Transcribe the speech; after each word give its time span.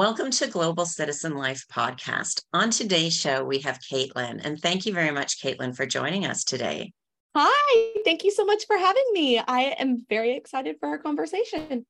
Welcome 0.00 0.30
to 0.30 0.46
Global 0.46 0.86
Citizen 0.86 1.36
Life 1.36 1.66
podcast. 1.70 2.42
On 2.54 2.70
today's 2.70 3.14
show, 3.14 3.44
we 3.44 3.58
have 3.58 3.78
Kaitlin, 3.80 4.40
and 4.42 4.58
thank 4.58 4.86
you 4.86 4.94
very 4.94 5.10
much, 5.10 5.42
Kaitlin, 5.42 5.76
for 5.76 5.84
joining 5.84 6.24
us 6.24 6.42
today. 6.42 6.94
Hi, 7.36 7.92
thank 8.02 8.24
you 8.24 8.30
so 8.30 8.46
much 8.46 8.64
for 8.66 8.78
having 8.78 9.04
me. 9.12 9.38
I 9.40 9.76
am 9.78 10.06
very 10.08 10.38
excited 10.38 10.76
for 10.80 10.88
our 10.88 10.96
conversation. 10.96 11.84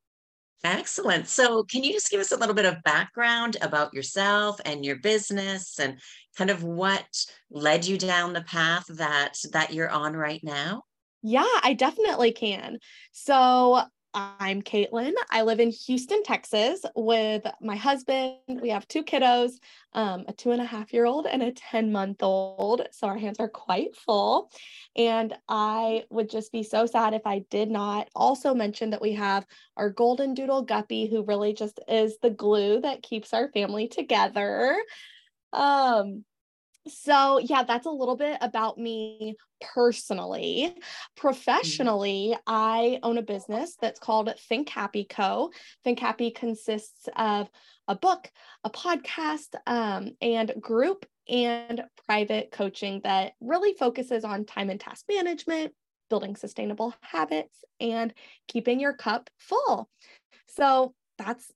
Excellent. 0.64 1.28
So, 1.28 1.62
can 1.62 1.84
you 1.84 1.92
just 1.92 2.10
give 2.10 2.20
us 2.20 2.32
a 2.32 2.36
little 2.36 2.52
bit 2.52 2.66
of 2.66 2.82
background 2.82 3.58
about 3.62 3.94
yourself 3.94 4.60
and 4.64 4.84
your 4.84 4.96
business 4.96 5.78
and 5.78 6.00
kind 6.36 6.50
of 6.50 6.64
what 6.64 7.06
led 7.48 7.86
you 7.86 7.96
down 7.96 8.32
the 8.32 8.42
path 8.42 8.86
that 8.88 9.34
that 9.52 9.72
you're 9.72 9.88
on 9.88 10.16
right 10.16 10.42
now? 10.42 10.82
Yeah, 11.22 11.46
I 11.62 11.74
definitely 11.74 12.32
can. 12.32 12.80
So, 13.12 13.84
I'm 14.12 14.62
Kaitlin. 14.62 15.12
I 15.30 15.42
live 15.42 15.60
in 15.60 15.70
Houston, 15.70 16.24
Texas 16.24 16.84
with 16.96 17.46
my 17.60 17.76
husband. 17.76 18.38
We 18.48 18.70
have 18.70 18.88
two 18.88 19.04
kiddos, 19.04 19.52
um, 19.92 20.24
a 20.26 20.32
two 20.32 20.50
and 20.50 20.60
a 20.60 20.64
half 20.64 20.92
year 20.92 21.06
old 21.06 21.26
and 21.26 21.42
a 21.42 21.52
10 21.52 21.92
month 21.92 22.20
old. 22.20 22.88
So 22.90 23.06
our 23.06 23.16
hands 23.16 23.38
are 23.38 23.48
quite 23.48 23.94
full. 23.94 24.50
And 24.96 25.34
I 25.48 26.04
would 26.10 26.28
just 26.28 26.50
be 26.50 26.64
so 26.64 26.86
sad 26.86 27.14
if 27.14 27.24
I 27.24 27.44
did 27.50 27.70
not 27.70 28.08
also 28.16 28.52
mention 28.52 28.90
that 28.90 29.02
we 29.02 29.12
have 29.12 29.46
our 29.76 29.90
golden 29.90 30.34
doodle 30.34 30.62
guppy, 30.62 31.06
who 31.08 31.22
really 31.22 31.52
just 31.52 31.78
is 31.86 32.18
the 32.18 32.30
glue 32.30 32.80
that 32.80 33.04
keeps 33.04 33.32
our 33.32 33.48
family 33.52 33.86
together. 33.86 34.76
Um, 35.52 36.24
so, 36.88 37.38
yeah, 37.38 37.62
that's 37.62 37.86
a 37.86 37.90
little 37.90 38.16
bit 38.16 38.38
about 38.40 38.78
me 38.78 39.36
personally. 39.60 40.68
Mm-hmm. 40.70 40.78
Professionally, 41.16 42.30
mm-hmm. 42.32 42.40
I 42.46 42.98
own 43.02 43.18
a 43.18 43.22
business 43.22 43.76
that's 43.80 44.00
called 44.00 44.32
Think 44.48 44.68
Happy 44.68 45.04
Co. 45.04 45.50
Think 45.84 45.98
Happy 45.98 46.30
consists 46.30 47.08
of 47.16 47.50
a 47.86 47.94
book, 47.94 48.30
a 48.64 48.70
podcast, 48.70 49.54
um, 49.66 50.12
and 50.22 50.52
group 50.60 51.04
and 51.28 51.84
private 52.06 52.50
coaching 52.50 53.00
that 53.04 53.32
really 53.40 53.74
focuses 53.74 54.24
on 54.24 54.44
time 54.44 54.70
and 54.70 54.80
task 54.80 55.04
management, 55.08 55.72
building 56.08 56.34
sustainable 56.34 56.94
habits, 57.02 57.62
and 57.78 58.14
keeping 58.48 58.80
your 58.80 58.94
cup 58.94 59.28
full. 59.38 59.88
So, 60.48 60.94
that's 61.18 61.52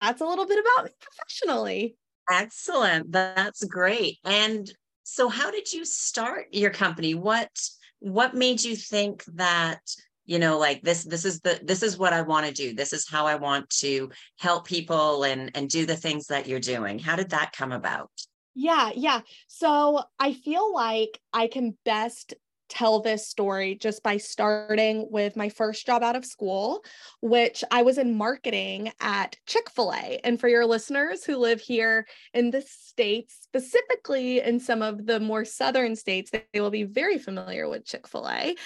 that's 0.00 0.20
a 0.20 0.26
little 0.26 0.46
bit 0.46 0.58
about 0.58 0.86
me 0.86 0.90
professionally. 1.00 1.96
Excellent. 2.30 3.12
That's 3.12 3.64
great. 3.64 4.18
And 4.24 4.70
so 5.02 5.28
how 5.28 5.50
did 5.50 5.72
you 5.72 5.84
start 5.84 6.46
your 6.52 6.70
company? 6.70 7.14
What 7.14 7.50
what 7.98 8.34
made 8.34 8.62
you 8.62 8.74
think 8.74 9.24
that 9.34 9.80
you 10.24 10.38
know 10.38 10.58
like 10.58 10.82
this 10.82 11.04
this 11.04 11.24
is 11.24 11.40
the 11.40 11.60
this 11.62 11.82
is 11.82 11.98
what 11.98 12.12
I 12.12 12.22
want 12.22 12.46
to 12.46 12.52
do. 12.52 12.74
This 12.74 12.92
is 12.92 13.08
how 13.08 13.26
I 13.26 13.34
want 13.36 13.68
to 13.80 14.10
help 14.38 14.66
people 14.66 15.24
and 15.24 15.50
and 15.54 15.68
do 15.68 15.86
the 15.86 15.96
things 15.96 16.26
that 16.28 16.46
you're 16.46 16.60
doing. 16.60 16.98
How 16.98 17.16
did 17.16 17.30
that 17.30 17.52
come 17.52 17.72
about? 17.72 18.10
Yeah, 18.54 18.90
yeah. 18.94 19.20
So 19.48 20.02
I 20.18 20.34
feel 20.34 20.74
like 20.74 21.20
I 21.32 21.46
can 21.46 21.76
best 21.84 22.34
tell 22.72 23.00
this 23.00 23.28
story 23.28 23.74
just 23.74 24.02
by 24.02 24.16
starting 24.16 25.06
with 25.10 25.36
my 25.36 25.50
first 25.50 25.84
job 25.84 26.02
out 26.02 26.16
of 26.16 26.24
school, 26.24 26.82
which 27.20 27.62
I 27.70 27.82
was 27.82 27.98
in 27.98 28.16
marketing 28.16 28.90
at 28.98 29.36
Chick 29.46 29.68
fil 29.68 29.92
A. 29.92 30.18
And 30.24 30.40
for 30.40 30.48
your 30.48 30.64
listeners 30.64 31.22
who 31.22 31.36
live 31.36 31.60
here 31.60 32.06
in 32.32 32.50
the 32.50 32.62
States, 32.62 33.36
specifically 33.42 34.40
in 34.40 34.58
some 34.58 34.80
of 34.80 35.04
the 35.04 35.20
more 35.20 35.44
southern 35.44 35.96
states, 35.96 36.30
they 36.30 36.60
will 36.60 36.70
be 36.70 36.84
very 36.84 37.18
familiar 37.18 37.68
with 37.68 37.84
Chick 37.84 38.08
fil 38.08 38.26
A. 38.26 38.56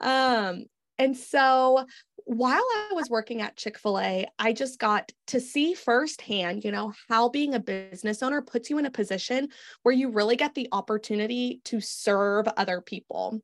Um, 0.00 0.66
and 0.98 1.16
so 1.16 1.86
while 2.24 2.54
I 2.58 2.90
was 2.92 3.10
working 3.10 3.42
at 3.42 3.56
Chick 3.56 3.78
fil 3.78 3.98
A, 3.98 4.28
I 4.38 4.52
just 4.52 4.78
got 4.78 5.10
to 5.28 5.40
see 5.40 5.74
firsthand, 5.74 6.64
you 6.64 6.70
know, 6.70 6.92
how 7.08 7.30
being 7.30 7.54
a 7.54 7.60
business 7.60 8.22
owner 8.22 8.42
puts 8.42 8.70
you 8.70 8.78
in 8.78 8.86
a 8.86 8.90
position 8.90 9.48
where 9.82 9.94
you 9.94 10.10
really 10.10 10.36
get 10.36 10.54
the 10.54 10.68
opportunity 10.70 11.60
to 11.64 11.80
serve 11.80 12.46
other 12.56 12.80
people 12.80 13.40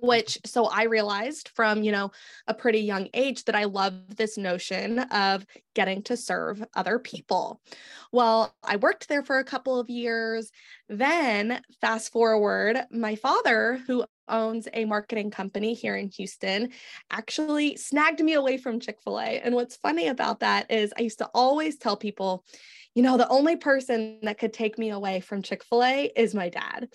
which 0.00 0.38
so 0.44 0.66
i 0.66 0.84
realized 0.84 1.50
from 1.54 1.82
you 1.82 1.92
know 1.92 2.10
a 2.46 2.54
pretty 2.54 2.80
young 2.80 3.08
age 3.14 3.44
that 3.44 3.54
i 3.54 3.64
love 3.64 3.94
this 4.16 4.36
notion 4.36 4.98
of 4.98 5.46
getting 5.74 6.02
to 6.02 6.16
serve 6.16 6.64
other 6.74 6.98
people. 6.98 7.60
Well 8.12 8.54
i 8.64 8.76
worked 8.76 9.08
there 9.08 9.22
for 9.22 9.38
a 9.38 9.44
couple 9.44 9.78
of 9.78 9.90
years. 9.90 10.50
Then 10.88 11.60
fast 11.80 12.12
forward 12.12 12.78
my 12.90 13.16
father 13.16 13.80
who 13.86 14.04
owns 14.28 14.68
a 14.72 14.84
marketing 14.84 15.30
company 15.30 15.74
here 15.74 15.96
in 15.96 16.08
Houston 16.16 16.70
actually 17.10 17.76
snagged 17.76 18.20
me 18.20 18.32
away 18.32 18.56
from 18.56 18.80
Chick-fil-A. 18.80 19.40
And 19.40 19.54
what's 19.54 19.76
funny 19.76 20.08
about 20.08 20.40
that 20.40 20.70
is 20.70 20.92
I 20.98 21.02
used 21.02 21.18
to 21.18 21.30
always 21.34 21.76
tell 21.76 21.96
people 21.96 22.44
you 22.96 23.02
know, 23.02 23.18
the 23.18 23.28
only 23.28 23.56
person 23.56 24.18
that 24.22 24.38
could 24.38 24.54
take 24.54 24.78
me 24.78 24.88
away 24.88 25.20
from 25.20 25.42
Chick-fil-A 25.42 26.12
is 26.16 26.34
my 26.34 26.48
dad. 26.48 26.88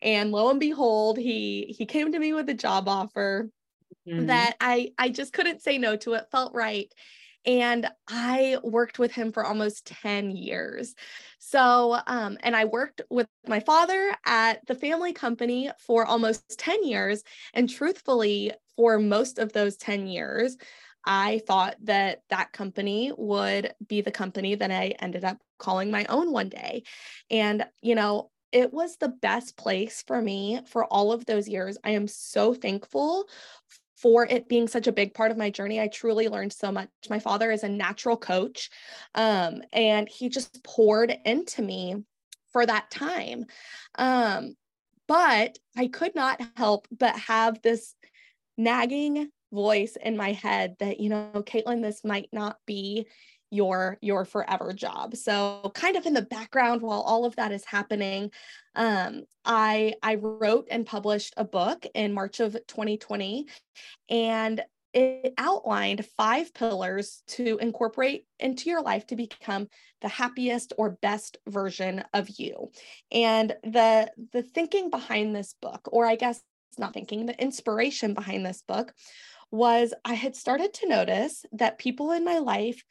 And 0.00 0.30
lo 0.30 0.50
and 0.50 0.60
behold, 0.60 1.18
he 1.18 1.74
he 1.76 1.84
came 1.84 2.12
to 2.12 2.18
me 2.18 2.32
with 2.32 2.48
a 2.48 2.54
job 2.54 2.88
offer 2.88 3.50
mm-hmm. 4.08 4.26
that 4.26 4.54
I 4.60 4.92
I 4.96 5.08
just 5.08 5.32
couldn't 5.32 5.60
say 5.60 5.76
no 5.76 5.96
to. 5.96 6.14
It 6.14 6.30
felt 6.30 6.54
right. 6.54 6.90
And 7.44 7.88
I 8.08 8.58
worked 8.62 9.00
with 9.00 9.10
him 9.10 9.32
for 9.32 9.44
almost 9.44 9.86
10 9.86 10.30
years. 10.30 10.94
So, 11.40 11.98
um, 12.06 12.38
and 12.42 12.54
I 12.54 12.66
worked 12.66 13.00
with 13.10 13.26
my 13.46 13.58
father 13.58 14.14
at 14.24 14.64
the 14.66 14.74
family 14.76 15.12
company 15.12 15.70
for 15.84 16.04
almost 16.04 16.58
10 16.58 16.84
years. 16.84 17.24
And 17.52 17.68
truthfully, 17.68 18.52
for 18.76 19.00
most 19.00 19.38
of 19.38 19.52
those 19.52 19.76
10 19.76 20.06
years, 20.06 20.56
I 21.04 21.40
thought 21.46 21.76
that 21.84 22.22
that 22.28 22.52
company 22.52 23.12
would 23.16 23.72
be 23.88 24.02
the 24.02 24.10
company 24.10 24.54
that 24.56 24.70
I 24.70 24.94
ended 25.00 25.24
up 25.24 25.38
calling 25.58 25.90
my 25.90 26.06
own 26.08 26.32
one 26.32 26.48
day. 26.48 26.82
And, 27.30 27.66
you 27.82 27.94
know, 27.94 28.30
it 28.52 28.72
was 28.72 28.96
the 28.96 29.08
best 29.08 29.56
place 29.56 30.02
for 30.06 30.22
me 30.22 30.60
for 30.66 30.84
all 30.84 31.12
of 31.12 31.26
those 31.26 31.48
years. 31.48 31.76
I 31.84 31.90
am 31.90 32.08
so 32.08 32.54
thankful 32.54 33.28
for 34.00 34.26
it 34.26 34.48
being 34.48 34.68
such 34.68 34.86
a 34.86 34.92
big 34.92 35.12
part 35.12 35.30
of 35.30 35.36
my 35.36 35.50
journey. 35.50 35.80
I 35.80 35.88
truly 35.88 36.28
learned 36.28 36.52
so 36.52 36.70
much. 36.70 36.88
My 37.10 37.18
father 37.18 37.50
is 37.50 37.64
a 37.64 37.68
natural 37.68 38.16
coach, 38.16 38.70
um, 39.14 39.62
and 39.72 40.08
he 40.08 40.28
just 40.28 40.62
poured 40.62 41.14
into 41.24 41.62
me 41.62 41.96
for 42.52 42.64
that 42.64 42.90
time. 42.90 43.44
Um, 43.96 44.54
but 45.08 45.58
I 45.76 45.88
could 45.88 46.14
not 46.14 46.40
help 46.56 46.86
but 46.96 47.18
have 47.18 47.60
this 47.62 47.94
nagging 48.56 49.30
voice 49.52 49.96
in 49.96 50.16
my 50.16 50.32
head 50.32 50.76
that, 50.78 51.00
you 51.00 51.08
know, 51.08 51.30
Kaitlin, 51.34 51.82
this 51.82 52.04
might 52.04 52.28
not 52.32 52.58
be 52.66 53.06
your 53.50 53.98
your 54.00 54.24
forever 54.24 54.72
job. 54.72 55.16
So 55.16 55.70
kind 55.74 55.96
of 55.96 56.06
in 56.06 56.14
the 56.14 56.22
background 56.22 56.82
while 56.82 57.00
all 57.00 57.24
of 57.24 57.36
that 57.36 57.52
is 57.52 57.64
happening 57.64 58.30
um, 58.74 59.24
i 59.44 59.94
i 60.02 60.14
wrote 60.14 60.68
and 60.70 60.86
published 60.86 61.34
a 61.36 61.44
book 61.44 61.84
in 61.94 62.12
march 62.12 62.40
of 62.40 62.52
2020 62.68 63.46
and 64.08 64.62
it 64.94 65.34
outlined 65.36 66.06
five 66.16 66.54
pillars 66.54 67.22
to 67.26 67.58
incorporate 67.60 68.24
into 68.38 68.70
your 68.70 68.82
life 68.82 69.06
to 69.06 69.16
become 69.16 69.68
the 70.00 70.08
happiest 70.08 70.72
or 70.78 70.98
best 71.02 71.36
version 71.46 72.02
of 72.14 72.28
you. 72.38 72.70
And 73.12 73.54
the 73.62 74.10
the 74.32 74.42
thinking 74.42 74.88
behind 74.88 75.36
this 75.36 75.54
book 75.60 75.88
or 75.92 76.06
i 76.06 76.16
guess 76.16 76.40
not 76.78 76.94
thinking 76.94 77.26
the 77.26 77.40
inspiration 77.40 78.14
behind 78.14 78.46
this 78.46 78.62
book 78.66 78.94
was 79.50 79.94
I 80.04 80.14
had 80.14 80.36
started 80.36 80.74
to 80.74 80.88
notice 80.88 81.44
that 81.52 81.78
people 81.78 82.12
in 82.12 82.24
my 82.24 82.38
life 82.38 82.82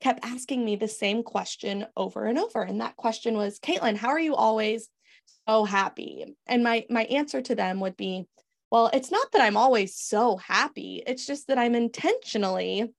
kept 0.00 0.24
asking 0.24 0.64
me 0.64 0.76
the 0.76 0.88
same 0.88 1.22
question 1.22 1.86
over 1.96 2.26
and 2.26 2.38
over. 2.38 2.62
And 2.62 2.80
that 2.80 2.96
question 2.96 3.36
was, 3.36 3.58
Kaitlin, 3.58 3.96
how 3.96 4.08
are 4.08 4.20
you 4.20 4.34
always 4.34 4.88
so 5.48 5.64
happy? 5.64 6.36
And 6.46 6.62
my 6.62 6.84
my 6.90 7.04
answer 7.04 7.40
to 7.42 7.54
them 7.54 7.80
would 7.80 7.96
be, 7.96 8.26
well, 8.70 8.90
it's 8.92 9.10
not 9.10 9.32
that 9.32 9.42
I'm 9.42 9.56
always 9.56 9.96
so 9.96 10.36
happy. 10.36 11.02
It's 11.06 11.26
just 11.26 11.48
that 11.48 11.58
I'm 11.58 11.74
intentionally 11.74 12.92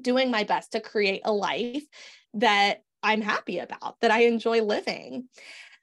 doing 0.00 0.30
my 0.30 0.44
best 0.44 0.72
to 0.72 0.80
create 0.80 1.22
a 1.24 1.32
life 1.32 1.82
that 2.34 2.82
I'm 3.02 3.22
happy 3.22 3.58
about, 3.58 3.96
that 4.00 4.10
I 4.10 4.24
enjoy 4.24 4.62
living. 4.62 5.28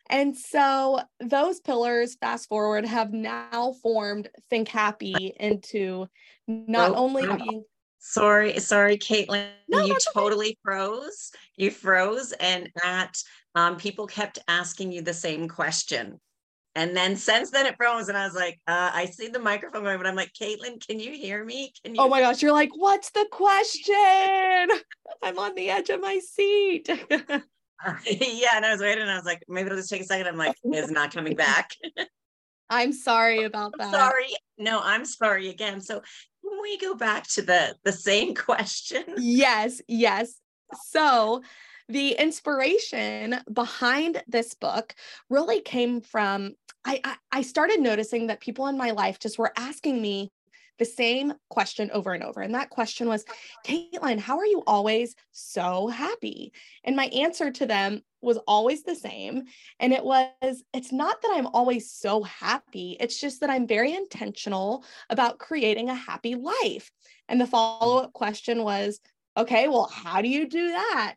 And 0.10 0.38
so 0.38 1.02
those 1.20 1.60
pillars, 1.60 2.16
fast 2.16 2.48
forward, 2.48 2.86
have 2.86 3.12
now 3.12 3.74
formed 3.84 4.30
Think 4.50 4.70
Happy 4.70 5.34
into 5.38 6.08
not 6.48 6.96
only 6.96 7.28
being 7.28 7.64
sorry 8.08 8.58
sorry 8.58 8.98
kaitlin 8.98 9.50
no, 9.68 9.84
you 9.84 9.98
totally 10.14 10.48
okay. 10.48 10.58
froze 10.64 11.32
you 11.58 11.70
froze 11.70 12.32
and 12.40 12.70
that 12.82 13.18
um, 13.56 13.76
people 13.76 14.08
kept 14.08 14.40
asking 14.48 14.94
you 14.94 15.02
the 15.02 15.14
same 15.14 15.50
question 15.50 16.18
and 16.76 16.96
then 16.96 17.18
since 17.18 17.52
then 17.52 17.66
it 17.66 17.76
froze 17.76 18.08
and 18.08 18.18
i 18.18 18.24
was 18.26 18.34
like 18.34 18.62
uh, 18.68 18.92
i 18.94 19.06
see 19.06 19.28
the 19.28 19.40
microphone 19.40 19.84
going 19.84 19.98
but 19.98 20.08
i'm 20.08 20.16
like 20.16 20.32
kaitlin 20.40 20.80
can 20.88 21.02
you 21.02 21.12
hear 21.12 21.44
me 21.44 21.74
can 21.84 21.96
you 21.96 22.02
oh 22.02 22.08
my 22.08 22.22
gosh 22.22 22.42
you're 22.42 22.54
like 22.54 22.72
what's 22.76 23.10
the 23.12 23.28
question 23.30 23.86
i'm 25.22 25.38
on 25.38 25.54
the 25.56 25.70
edge 25.70 25.90
of 25.90 26.00
my 26.00 26.18
seat 26.20 26.88
yeah 28.10 28.50
and 28.56 28.66
i 28.66 28.72
was 28.72 28.82
waiting 28.82 29.02
and 29.02 29.12
i 29.12 29.16
was 29.16 29.26
like 29.26 29.44
maybe 29.50 29.66
it'll 29.66 29.78
just 29.78 29.90
take 29.90 30.02
a 30.02 30.06
second 30.06 30.28
i'm 30.28 30.38
like 30.38 30.56
it's 30.64 30.92
not 30.92 31.14
coming 31.14 31.36
back 31.36 31.72
I'm 32.70 32.92
sorry 32.92 33.44
about 33.44 33.74
that. 33.78 33.92
Sorry. 33.92 34.28
No, 34.58 34.82
I'm 34.84 35.06
sorry 35.06 35.50
again. 35.50 35.80
So 35.82 36.02
we 36.68 36.78
go 36.78 36.96
back 36.96 37.28
to 37.30 37.42
the 37.42 37.76
the 37.84 37.92
same 37.92 38.36
question? 38.50 39.04
Yes, 39.18 39.82
yes. 39.88 40.40
So 40.90 41.42
the 41.90 42.12
inspiration 42.12 43.40
behind 43.52 44.22
this 44.28 44.54
book 44.54 44.94
really 45.30 45.62
came 45.62 46.02
from 46.02 46.56
I, 46.84 47.00
I, 47.04 47.16
I 47.32 47.42
started 47.42 47.80
noticing 47.80 48.28
that 48.28 48.42
people 48.42 48.68
in 48.68 48.78
my 48.78 48.92
life 48.92 49.20
just 49.20 49.38
were 49.38 49.54
asking 49.58 50.02
me 50.02 50.32
the 50.80 50.86
same 50.86 51.34
question 51.50 51.90
over 51.92 52.14
and 52.14 52.24
over. 52.24 52.42
And 52.42 52.54
that 52.56 52.70
question 52.70 53.08
was, 53.08 53.26
Kaitlin, 53.66 54.20
how 54.20 54.38
are 54.38 54.46
you 54.46 54.64
always 54.68 55.16
so 55.32 55.88
happy? 55.88 56.54
And 56.84 56.96
my 56.96 57.06
answer 57.06 57.52
to 57.52 57.66
them 57.66 58.02
was 58.22 58.38
always 58.48 58.84
the 58.84 58.96
same. 58.96 59.44
And 59.80 59.94
it 59.94 60.04
was, 60.04 60.64
it's 60.74 60.92
not 60.92 61.22
that 61.22 61.34
I'm 61.34 61.48
always 61.48 61.92
so 61.92 62.24
happy, 62.24 62.98
it's 63.00 63.20
just 63.20 63.42
that 63.42 63.50
I'm 63.50 63.68
very 63.68 63.94
intentional 63.94 64.84
about 65.10 65.40
creating 65.40 65.90
a 65.90 65.96
happy 65.96 66.36
life. 66.36 66.92
And 67.30 67.40
the 67.40 67.48
follow 67.48 68.04
up 68.04 68.14
question 68.14 68.64
was, 68.64 69.00
okay, 69.36 69.68
well, 69.68 69.90
how 69.92 70.22
do 70.22 70.30
you 70.30 70.48
do 70.48 70.70
that? 70.70 71.16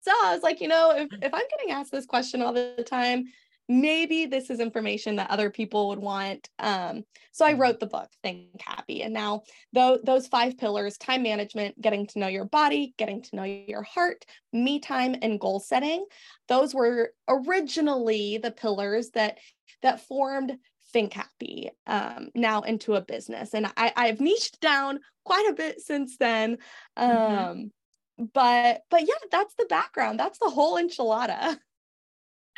So 0.00 0.12
I 0.24 0.32
was 0.34 0.42
like, 0.42 0.60
you 0.60 0.68
know, 0.68 0.92
if, 0.96 1.08
if 1.20 1.34
I'm 1.34 1.42
getting 1.50 1.72
asked 1.72 1.90
this 1.90 2.06
question 2.06 2.40
all 2.40 2.52
the 2.52 2.84
time, 2.86 3.24
maybe 3.68 4.26
this 4.26 4.50
is 4.50 4.60
information 4.60 5.16
that 5.16 5.30
other 5.30 5.50
people 5.50 5.88
would 5.88 5.98
want. 5.98 6.48
Um, 6.58 7.04
so 7.32 7.44
I 7.44 7.52
mm-hmm. 7.52 7.62
wrote 7.62 7.80
the 7.80 7.86
book, 7.86 8.08
Think 8.22 8.60
Happy. 8.60 9.02
And 9.02 9.12
now 9.12 9.42
th- 9.74 10.00
those 10.04 10.28
five 10.28 10.56
pillars 10.56 10.96
time 10.98 11.22
management, 11.22 11.80
getting 11.80 12.06
to 12.08 12.18
know 12.18 12.28
your 12.28 12.44
body, 12.44 12.94
getting 12.96 13.22
to 13.22 13.36
know 13.36 13.44
your 13.44 13.82
heart, 13.82 14.24
me 14.52 14.78
time, 14.78 15.16
and 15.20 15.40
goal 15.40 15.60
setting 15.60 16.04
those 16.48 16.74
were 16.74 17.12
originally 17.28 18.38
the 18.38 18.50
pillars 18.50 19.10
that 19.10 19.38
that 19.82 20.06
formed 20.06 20.56
Think 20.92 21.12
Happy 21.12 21.70
um, 21.86 22.28
now 22.34 22.62
into 22.62 22.94
a 22.94 23.00
business. 23.00 23.54
And 23.54 23.66
I, 23.76 23.92
I've 23.96 24.20
niched 24.20 24.60
down 24.60 25.00
quite 25.24 25.48
a 25.50 25.54
bit 25.54 25.80
since 25.80 26.16
then. 26.16 26.58
Mm-hmm. 26.98 27.10
Um, 27.10 27.56
mm-hmm. 28.18 28.24
But 28.32 28.82
but 28.90 29.02
yeah, 29.02 29.14
that's 29.30 29.54
the 29.56 29.66
background. 29.66 30.18
That's 30.18 30.38
the 30.38 30.50
whole 30.50 30.76
enchilada. 30.76 31.58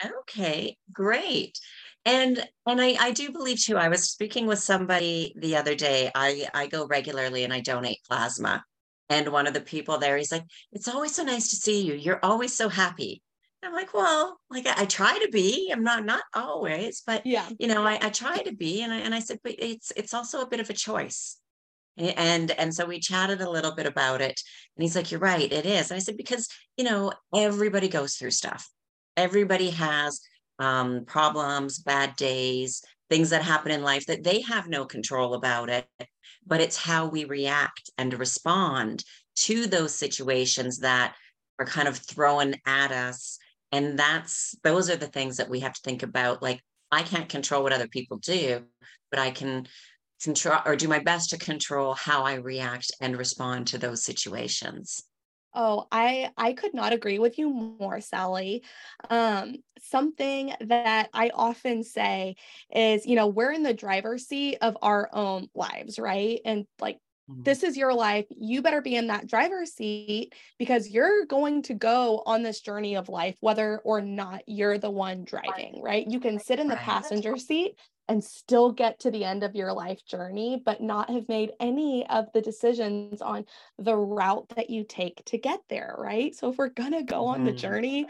Okay, 0.04 0.76
great. 0.92 1.58
And 2.04 2.46
and 2.66 2.80
I, 2.80 2.96
I 2.98 3.10
do 3.12 3.32
believe 3.32 3.62
too, 3.62 3.76
I 3.76 3.88
was 3.88 4.08
speaking 4.08 4.46
with 4.46 4.60
somebody 4.60 5.34
the 5.36 5.56
other 5.56 5.74
day. 5.74 6.10
I, 6.14 6.46
I 6.54 6.66
go 6.66 6.86
regularly 6.86 7.44
and 7.44 7.52
I 7.52 7.60
donate 7.60 8.04
plasma. 8.08 8.64
And 9.10 9.28
one 9.28 9.46
of 9.46 9.54
the 9.54 9.60
people 9.60 9.98
there, 9.98 10.16
he's 10.16 10.32
like, 10.32 10.44
It's 10.72 10.88
always 10.88 11.14
so 11.14 11.24
nice 11.24 11.48
to 11.50 11.56
see 11.56 11.82
you. 11.82 11.94
You're 11.94 12.24
always 12.24 12.54
so 12.54 12.68
happy. 12.68 13.22
I'm 13.62 13.72
like, 13.72 13.92
well, 13.92 14.38
like 14.50 14.66
I, 14.66 14.82
I, 14.82 14.84
try 14.84 15.18
to 15.18 15.28
be. 15.32 15.70
I'm 15.72 15.82
not 15.82 16.04
not 16.04 16.22
always, 16.32 17.02
but 17.04 17.26
yeah, 17.26 17.48
you 17.58 17.66
know, 17.66 17.84
I, 17.84 17.98
I 18.00 18.10
try 18.10 18.38
to 18.38 18.54
be. 18.54 18.82
And 18.82 18.92
I 18.92 18.98
and 18.98 19.14
I 19.14 19.18
said, 19.18 19.40
but 19.42 19.56
it's 19.58 19.92
it's 19.96 20.14
also 20.14 20.40
a 20.40 20.48
bit 20.48 20.60
of 20.60 20.70
a 20.70 20.74
choice. 20.74 21.38
And 21.96 22.52
and 22.52 22.72
so 22.72 22.86
we 22.86 23.00
chatted 23.00 23.40
a 23.40 23.50
little 23.50 23.74
bit 23.74 23.86
about 23.86 24.20
it. 24.20 24.40
And 24.76 24.82
he's 24.82 24.94
like, 24.94 25.10
You're 25.10 25.20
right, 25.20 25.52
it 25.52 25.66
is. 25.66 25.90
And 25.90 25.96
I 25.96 26.00
said, 26.00 26.16
because 26.16 26.48
you 26.76 26.84
know, 26.84 27.12
everybody 27.34 27.88
goes 27.88 28.14
through 28.14 28.30
stuff 28.30 28.68
everybody 29.18 29.70
has 29.70 30.20
um, 30.60 31.04
problems, 31.04 31.80
bad 31.80 32.14
days, 32.16 32.82
things 33.10 33.30
that 33.30 33.42
happen 33.42 33.72
in 33.72 33.82
life 33.82 34.06
that 34.06 34.22
they 34.22 34.40
have 34.42 34.68
no 34.68 34.84
control 34.84 35.34
about 35.34 35.68
it. 35.68 35.86
But 36.46 36.60
it's 36.60 36.76
how 36.76 37.08
we 37.08 37.24
react 37.24 37.90
and 37.98 38.18
respond 38.18 39.04
to 39.40 39.66
those 39.66 39.94
situations 39.94 40.78
that 40.78 41.14
are 41.58 41.66
kind 41.66 41.88
of 41.88 41.98
thrown 41.98 42.54
at 42.64 42.92
us. 42.92 43.38
And 43.72 43.98
that's 43.98 44.56
those 44.62 44.88
are 44.88 44.96
the 44.96 45.06
things 45.08 45.36
that 45.36 45.50
we 45.50 45.60
have 45.60 45.74
to 45.74 45.82
think 45.82 46.02
about. 46.02 46.42
Like, 46.42 46.60
I 46.90 47.02
can't 47.02 47.28
control 47.28 47.62
what 47.62 47.72
other 47.72 47.88
people 47.88 48.18
do, 48.18 48.64
but 49.10 49.18
I 49.18 49.30
can 49.30 49.66
control 50.22 50.60
or 50.64 50.76
do 50.76 50.88
my 50.88 51.00
best 51.00 51.30
to 51.30 51.38
control 51.38 51.94
how 51.94 52.22
I 52.22 52.34
react 52.34 52.92
and 53.00 53.16
respond 53.16 53.66
to 53.68 53.78
those 53.78 54.04
situations. 54.04 55.02
Oh, 55.60 55.88
I 55.90 56.30
I 56.36 56.52
could 56.52 56.72
not 56.72 56.92
agree 56.92 57.18
with 57.18 57.36
you 57.36 57.50
more, 57.50 58.00
Sally. 58.00 58.62
Um, 59.10 59.56
something 59.80 60.54
that 60.60 61.10
I 61.12 61.32
often 61.34 61.82
say 61.82 62.36
is, 62.72 63.04
you 63.04 63.16
know, 63.16 63.26
we're 63.26 63.50
in 63.50 63.64
the 63.64 63.74
driver's 63.74 64.28
seat 64.28 64.58
of 64.62 64.78
our 64.82 65.10
own 65.12 65.48
lives, 65.56 65.98
right? 65.98 66.40
And 66.44 66.64
like 66.80 66.98
mm-hmm. 67.28 67.42
this 67.42 67.64
is 67.64 67.76
your 67.76 67.92
life. 67.92 68.26
You 68.30 68.62
better 68.62 68.80
be 68.80 68.94
in 68.94 69.08
that 69.08 69.26
driver's 69.26 69.72
seat 69.72 70.32
because 70.60 70.90
you're 70.90 71.26
going 71.26 71.62
to 71.62 71.74
go 71.74 72.22
on 72.24 72.44
this 72.44 72.60
journey 72.60 72.94
of 72.94 73.08
life, 73.08 73.36
whether 73.40 73.78
or 73.78 74.00
not 74.00 74.42
you're 74.46 74.78
the 74.78 74.90
one 74.92 75.24
driving, 75.24 75.82
right? 75.82 76.06
You 76.08 76.20
can 76.20 76.38
sit 76.38 76.60
in 76.60 76.68
the 76.68 76.76
passenger 76.76 77.36
seat 77.36 77.74
and 78.08 78.24
still 78.24 78.72
get 78.72 79.00
to 79.00 79.10
the 79.10 79.24
end 79.24 79.42
of 79.42 79.54
your 79.54 79.72
life 79.72 80.04
journey, 80.06 80.60
but 80.64 80.80
not 80.80 81.10
have 81.10 81.28
made 81.28 81.52
any 81.60 82.06
of 82.08 82.26
the 82.32 82.40
decisions 82.40 83.20
on 83.20 83.44
the 83.78 83.96
route 83.96 84.48
that 84.56 84.70
you 84.70 84.84
take 84.84 85.22
to 85.26 85.38
get 85.38 85.60
there, 85.68 85.94
right? 85.98 86.34
So 86.34 86.50
if 86.50 86.56
we're 86.56 86.70
going 86.70 86.92
to 86.92 87.02
go 87.02 87.26
on 87.26 87.44
the 87.44 87.50
mm-hmm. 87.50 87.58
journey, 87.58 88.06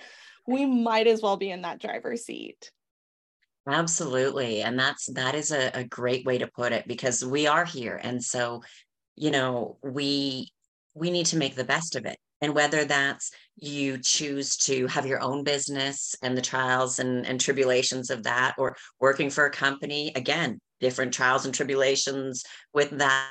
we 0.47 0.65
might 0.65 1.07
as 1.07 1.21
well 1.21 1.37
be 1.37 1.51
in 1.51 1.63
that 1.63 1.81
driver's 1.81 2.25
seat. 2.25 2.71
Absolutely. 3.69 4.63
And 4.63 4.79
that's 4.79 5.07
that 5.13 5.35
is 5.35 5.53
a, 5.53 5.71
a 5.75 5.85
great 5.85 6.25
way 6.25 6.39
to 6.39 6.47
put 6.47 6.73
it 6.73 6.89
because 6.89 7.25
we 7.25 7.47
are 7.47 7.67
here. 7.67 8.01
And 8.03 8.23
so, 8.23 8.63
you 9.15 9.31
know, 9.31 9.77
we 9.83 10.51
we 10.95 11.11
need 11.11 11.27
to 11.27 11.37
make 11.37 11.55
the 11.55 11.65
best 11.65 11.95
of 11.95 12.07
it. 12.07 12.19
And 12.41 12.55
whether 12.55 12.85
that's 12.85 13.31
you 13.57 13.99
choose 13.99 14.57
to 14.59 14.87
have 14.87 15.07
your 15.07 15.21
own 15.21 15.43
business 15.43 16.15
and 16.23 16.37
the 16.37 16.43
trials 16.43 16.99
and, 16.99 17.27
and 17.27 17.41
tribulations 17.41 18.11
of 18.11 18.23
that, 18.25 18.55
or 18.59 18.77
working 19.01 19.31
for 19.31 19.47
a 19.47 19.51
company, 19.51 20.13
again, 20.15 20.61
different 20.81 21.13
trials 21.13 21.45
and 21.45 21.55
tribulations 21.55 22.45
with 22.73 22.91
that 22.99 23.31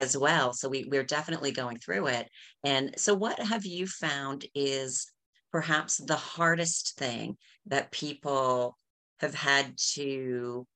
as 0.00 0.16
well. 0.16 0.52
So 0.52 0.68
we, 0.68 0.86
we're 0.88 1.02
definitely 1.02 1.50
going 1.50 1.78
through 1.78 2.06
it. 2.08 2.28
And 2.64 2.94
so, 2.96 3.14
what 3.14 3.40
have 3.40 3.66
you 3.66 3.86
found 3.86 4.46
is 4.54 5.10
perhaps 5.50 5.96
the 5.96 6.16
hardest 6.16 6.96
thing 6.96 7.36
that 7.66 7.90
people 7.90 8.76
have 9.20 9.34
had 9.34 9.76
to 9.94 10.66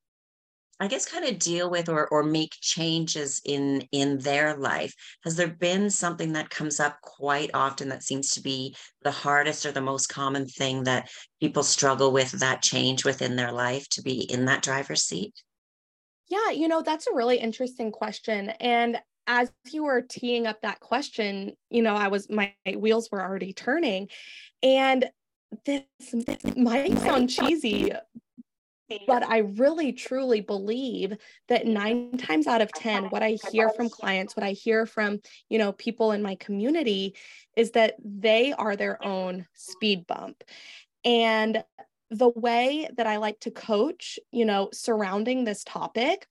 I 0.82 0.88
guess 0.88 1.06
kind 1.06 1.24
of 1.24 1.38
deal 1.38 1.70
with 1.70 1.88
or 1.88 2.08
or 2.08 2.24
make 2.24 2.56
changes 2.60 3.40
in 3.44 3.86
in 3.92 4.18
their 4.18 4.56
life? 4.56 4.92
Has 5.22 5.36
there 5.36 5.46
been 5.46 5.88
something 5.90 6.32
that 6.32 6.50
comes 6.50 6.80
up 6.80 7.00
quite 7.02 7.50
often 7.54 7.88
that 7.90 8.02
seems 8.02 8.30
to 8.30 8.40
be 8.40 8.74
the 9.02 9.12
hardest 9.12 9.64
or 9.64 9.70
the 9.70 9.80
most 9.80 10.08
common 10.08 10.48
thing 10.48 10.82
that 10.82 11.08
people 11.40 11.62
struggle 11.62 12.10
with 12.10 12.32
that 12.32 12.62
change 12.62 13.04
within 13.04 13.36
their 13.36 13.52
life 13.52 13.88
to 13.90 14.02
be 14.02 14.22
in 14.22 14.46
that 14.46 14.62
driver's 14.62 15.04
seat? 15.04 15.32
Yeah, 16.28 16.50
you 16.50 16.66
know, 16.66 16.82
that's 16.82 17.06
a 17.06 17.14
really 17.14 17.36
interesting 17.36 17.92
question. 17.92 18.50
And 18.58 19.00
as 19.28 19.52
you 19.70 19.84
were 19.84 20.02
teeing 20.02 20.48
up 20.48 20.62
that 20.62 20.80
question, 20.80 21.52
you 21.70 21.82
know, 21.82 21.94
I 21.94 22.08
was 22.08 22.28
my 22.28 22.54
wheels 22.76 23.08
were 23.12 23.22
already 23.22 23.52
turning. 23.52 24.08
And 24.64 25.08
this, 25.64 25.84
this 26.12 26.56
might 26.56 26.98
sound 26.98 27.30
cheesy, 27.30 27.92
but 29.06 29.22
I 29.22 29.38
really 29.38 29.92
truly 29.92 30.40
believe 30.40 31.16
that 31.48 31.66
nine 31.66 32.16
times 32.18 32.46
out 32.46 32.62
of 32.62 32.72
10, 32.72 33.04
what 33.06 33.22
I 33.22 33.38
hear 33.50 33.70
from 33.70 33.88
clients, 33.88 34.36
what 34.36 34.44
I 34.44 34.52
hear 34.52 34.86
from, 34.86 35.20
you 35.48 35.58
know, 35.58 35.72
people 35.72 36.12
in 36.12 36.22
my 36.22 36.34
community 36.36 37.14
is 37.56 37.72
that 37.72 37.94
they 38.04 38.52
are 38.52 38.76
their 38.76 39.02
own 39.04 39.46
speed 39.54 40.06
bump. 40.06 40.44
And 41.04 41.64
the 42.10 42.28
way 42.28 42.88
that 42.96 43.06
I 43.06 43.16
like 43.16 43.40
to 43.40 43.50
coach, 43.50 44.18
you 44.30 44.44
know, 44.44 44.68
surrounding 44.72 45.44
this 45.44 45.64
topic 45.64 46.26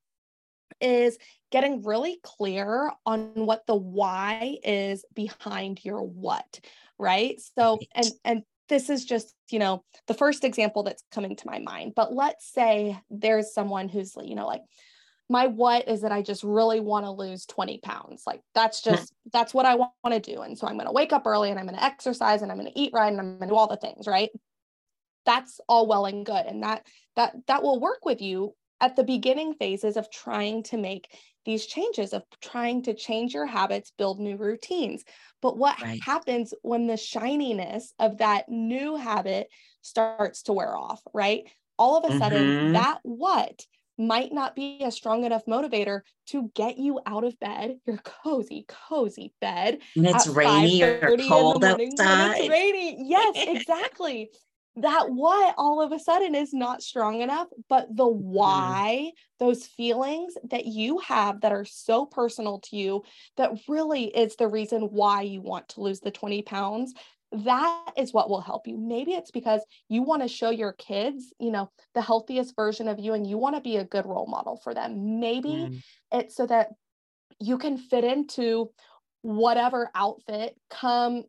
is 0.80 1.18
getting 1.52 1.84
really 1.84 2.20
clear 2.24 2.92
on 3.06 3.32
what 3.34 3.66
the 3.68 3.76
why 3.76 4.58
is 4.64 5.04
behind 5.14 5.84
your 5.84 6.02
what 6.02 6.60
right? 7.02 7.42
So 7.58 7.80
and 7.96 8.12
and 8.24 8.44
this 8.72 8.90
is 8.90 9.04
just 9.04 9.36
you 9.52 9.60
know 9.60 9.84
the 10.08 10.14
first 10.14 10.46
example 10.46 10.82
that's 10.82 11.04
coming 11.12 11.36
to 11.36 11.46
my 11.46 11.60
mind 11.60 11.92
but 11.94 12.16
let's 12.16 12.50
say 12.52 12.98
there's 13.10 13.54
someone 13.54 13.90
who's 13.90 14.14
you 14.24 14.34
know 14.34 14.48
like 14.48 14.62
my 15.30 15.48
what 15.48 15.88
is 15.90 16.02
that 16.02 16.12
i 16.14 16.22
just 16.22 16.42
really 16.42 16.80
want 16.80 17.06
to 17.06 17.12
lose 17.12 17.46
20 17.46 17.80
pounds 17.84 18.24
like 18.26 18.42
that's 18.56 18.82
hmm. 18.84 18.92
just 18.92 19.14
that's 19.34 19.54
what 19.54 19.66
i 19.66 19.76
want 19.76 19.92
to 20.06 20.20
do 20.20 20.42
and 20.42 20.58
so 20.58 20.66
i'm 20.66 20.76
going 20.76 20.88
to 20.88 20.94
wake 20.94 21.12
up 21.12 21.28
early 21.28 21.52
and 21.52 21.60
i'm 21.60 21.66
going 21.66 21.78
to 21.78 21.84
exercise 21.84 22.42
and 22.42 22.50
i'm 22.50 22.58
going 22.58 22.72
to 22.72 22.80
eat 22.80 22.94
right 22.94 23.12
and 23.12 23.20
i'm 23.20 23.38
going 23.38 23.50
to 23.50 23.54
do 23.54 23.56
all 23.56 23.68
the 23.68 23.78
things 23.78 24.08
right? 24.08 24.30
That's 25.24 25.60
all 25.70 25.86
well 25.86 26.06
and 26.08 26.26
good 26.26 26.46
and 26.48 26.64
that 26.64 26.88
that 27.16 27.36
that 27.46 27.62
will 27.62 27.80
work 27.80 28.06
with 28.06 28.24
you 28.24 28.56
at 28.82 28.96
the 28.96 29.04
beginning 29.04 29.54
phases 29.54 29.96
of 29.96 30.12
trying 30.12 30.64
to 30.64 30.78
make 30.78 31.08
these 31.46 31.66
changes 31.66 32.14
of 32.14 32.24
trying 32.42 32.84
to 32.84 32.94
change 32.94 33.34
your 33.34 33.48
habits 33.48 33.92
build 33.98 34.20
new 34.20 34.36
routines 34.36 35.04
but 35.42 35.58
what 35.58 35.82
right. 35.82 36.02
happens 36.04 36.54
when 36.62 36.88
the 36.88 36.98
shininess 36.98 37.94
of 38.00 38.20
that 38.20 38.48
new 38.48 38.96
habit 38.96 39.48
starts 39.82 40.44
to 40.44 40.54
wear 40.54 40.78
off, 40.78 41.02
right? 41.14 41.44
All 41.78 41.98
of 41.98 42.12
a 42.12 42.18
sudden, 42.18 42.44
mm-hmm. 42.44 42.74
that 42.74 43.00
what 43.04 43.66
might 43.98 44.32
not 44.32 44.56
be 44.56 44.82
a 44.84 44.92
strong 44.92 45.26
enough 45.26 45.46
motivator 45.46 46.02
to 46.28 46.52
get 46.56 46.78
you 46.78 47.00
out 47.06 47.24
of 47.24 47.40
bed, 47.40 47.78
your 47.86 47.98
cozy, 47.98 48.66
cozy 48.68 49.34
bed. 49.42 49.80
And 49.96 50.08
it's 50.08 50.28
rainy 50.28 50.82
or 50.84 51.18
cold 51.28 51.64
outside. 51.64 52.38
It's 52.38 52.50
rainy. 52.50 52.98
Yes, 53.08 53.36
exactly 53.36 54.30
that 54.78 55.10
what 55.10 55.54
all 55.58 55.82
of 55.82 55.92
a 55.92 56.00
sudden 56.00 56.34
is 56.34 56.54
not 56.54 56.82
strong 56.82 57.22
enough, 57.22 57.48
but 57.68 57.88
the 57.96 58.06
mm-hmm. 58.06 58.24
why, 58.24 59.12
mm. 59.12 59.12
those 59.40 59.66
feelings 59.66 60.36
that 60.50 60.66
you 60.66 61.00
have 61.00 61.42
that 61.42 61.52
are 61.52 61.66
so 61.66 62.06
personal 62.06 62.60
to 62.60 62.78
you, 62.78 63.04
that 63.38 63.52
really 63.68 64.06
is 64.06 64.36
the 64.36 64.48
reason 64.48 64.84
why 64.84 65.24
you 65.24 65.42
want 65.42 65.68
to 65.70 65.82
lose 65.82 66.00
the 66.00 66.12
20 66.12 66.42
pounds. 66.44 66.94
that 67.34 67.94
is 67.98 68.14
what 68.14 68.30
will 68.30 68.42
help 68.42 68.68
you. 68.68 68.78
Maybe 68.78 69.14
it's 69.14 69.32
because 69.32 69.62
you 69.88 70.04
want 70.04 70.22
to 70.22 70.28
show 70.28 70.50
your 70.50 70.74
kids, 70.74 71.34
you 71.40 71.52
know, 71.52 71.72
the 71.94 72.02
healthiest 72.02 72.56
version 72.58 72.90
of 72.90 73.00
you 73.00 73.14
and 73.14 73.26
you 73.26 73.38
want 73.38 73.56
to 73.56 73.62
be 73.62 73.78
a 73.78 73.86
good 73.86 74.06
role 74.06 74.28
model 74.28 74.60
for 74.62 74.74
them. 74.74 75.20
Maybe 75.22 75.50
mm. 75.50 75.84
it's 76.12 76.36
so 76.36 76.46
that 76.48 76.70
you 77.40 77.58
can 77.58 77.78
fit 77.78 78.04
into 78.04 78.72
whatever 79.22 79.90
outfit 79.96 80.56
come 80.70 81.24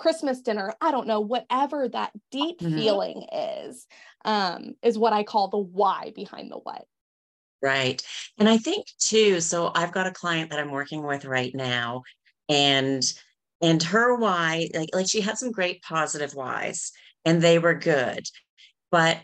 Christmas 0.00 0.40
dinner. 0.40 0.74
I 0.80 0.90
don't 0.90 1.06
know, 1.06 1.20
whatever 1.20 1.88
that 1.88 2.12
deep 2.30 2.60
mm-hmm. 2.60 2.74
feeling 2.74 3.26
is, 3.32 3.86
um, 4.24 4.74
is 4.82 4.98
what 4.98 5.12
I 5.12 5.22
call 5.22 5.48
the 5.48 5.58
why 5.58 6.12
behind 6.14 6.50
the 6.50 6.56
what. 6.56 6.86
Right. 7.62 8.02
And 8.38 8.48
I 8.48 8.56
think 8.56 8.86
too, 8.98 9.40
so 9.40 9.70
I've 9.74 9.92
got 9.92 10.06
a 10.06 10.12
client 10.12 10.50
that 10.50 10.58
I'm 10.58 10.70
working 10.70 11.02
with 11.02 11.26
right 11.26 11.54
now, 11.54 12.02
and 12.48 13.04
and 13.60 13.82
her 13.82 14.16
why 14.16 14.68
like 14.74 14.88
like 14.92 15.08
she 15.08 15.20
had 15.20 15.38
some 15.38 15.52
great 15.52 15.82
positive 15.82 16.34
whys 16.34 16.92
and 17.24 17.40
they 17.40 17.58
were 17.58 17.74
good 17.74 18.24
but 18.90 19.18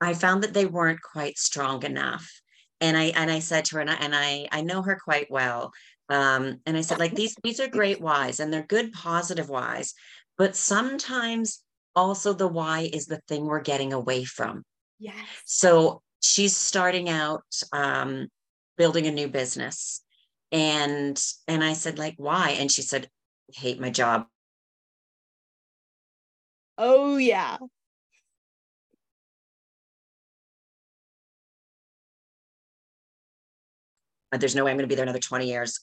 i 0.00 0.14
found 0.14 0.42
that 0.42 0.54
they 0.54 0.66
weren't 0.66 1.00
quite 1.00 1.38
strong 1.38 1.84
enough 1.84 2.40
and 2.80 2.96
i 2.96 3.04
and 3.04 3.30
i 3.30 3.38
said 3.38 3.64
to 3.64 3.76
her 3.76 3.80
and 3.80 3.90
i 3.90 3.94
and 3.94 4.14
i, 4.14 4.48
I 4.50 4.62
know 4.62 4.82
her 4.82 4.98
quite 5.02 5.30
well 5.30 5.72
um, 6.08 6.60
and 6.66 6.76
i 6.76 6.80
said 6.80 6.98
like 6.98 7.14
these 7.14 7.34
these 7.42 7.60
are 7.60 7.68
great 7.68 8.00
whys 8.00 8.40
and 8.40 8.52
they're 8.52 8.62
good 8.62 8.92
positive 8.92 9.48
whys 9.48 9.94
but 10.38 10.56
sometimes 10.56 11.62
also 11.94 12.32
the 12.32 12.48
why 12.48 12.88
is 12.92 13.06
the 13.06 13.20
thing 13.28 13.44
we're 13.44 13.60
getting 13.60 13.92
away 13.92 14.24
from 14.24 14.62
yes 14.98 15.14
so 15.44 16.02
she's 16.20 16.56
starting 16.56 17.08
out 17.08 17.44
um, 17.72 18.28
building 18.76 19.06
a 19.06 19.12
new 19.12 19.28
business 19.28 20.02
and 20.52 21.22
and 21.48 21.64
i 21.64 21.72
said 21.72 21.98
like 21.98 22.14
why 22.18 22.50
and 22.50 22.70
she 22.70 22.82
said 22.82 23.08
hate 23.54 23.80
my 23.80 23.90
job. 23.90 24.26
Oh, 26.78 27.16
yeah. 27.16 27.56
There's 34.40 34.54
no 34.54 34.64
way 34.64 34.70
I'm 34.70 34.76
going 34.76 34.84
to 34.84 34.88
be 34.88 34.94
there 34.94 35.04
another 35.04 35.18
20 35.18 35.46
years, 35.46 35.80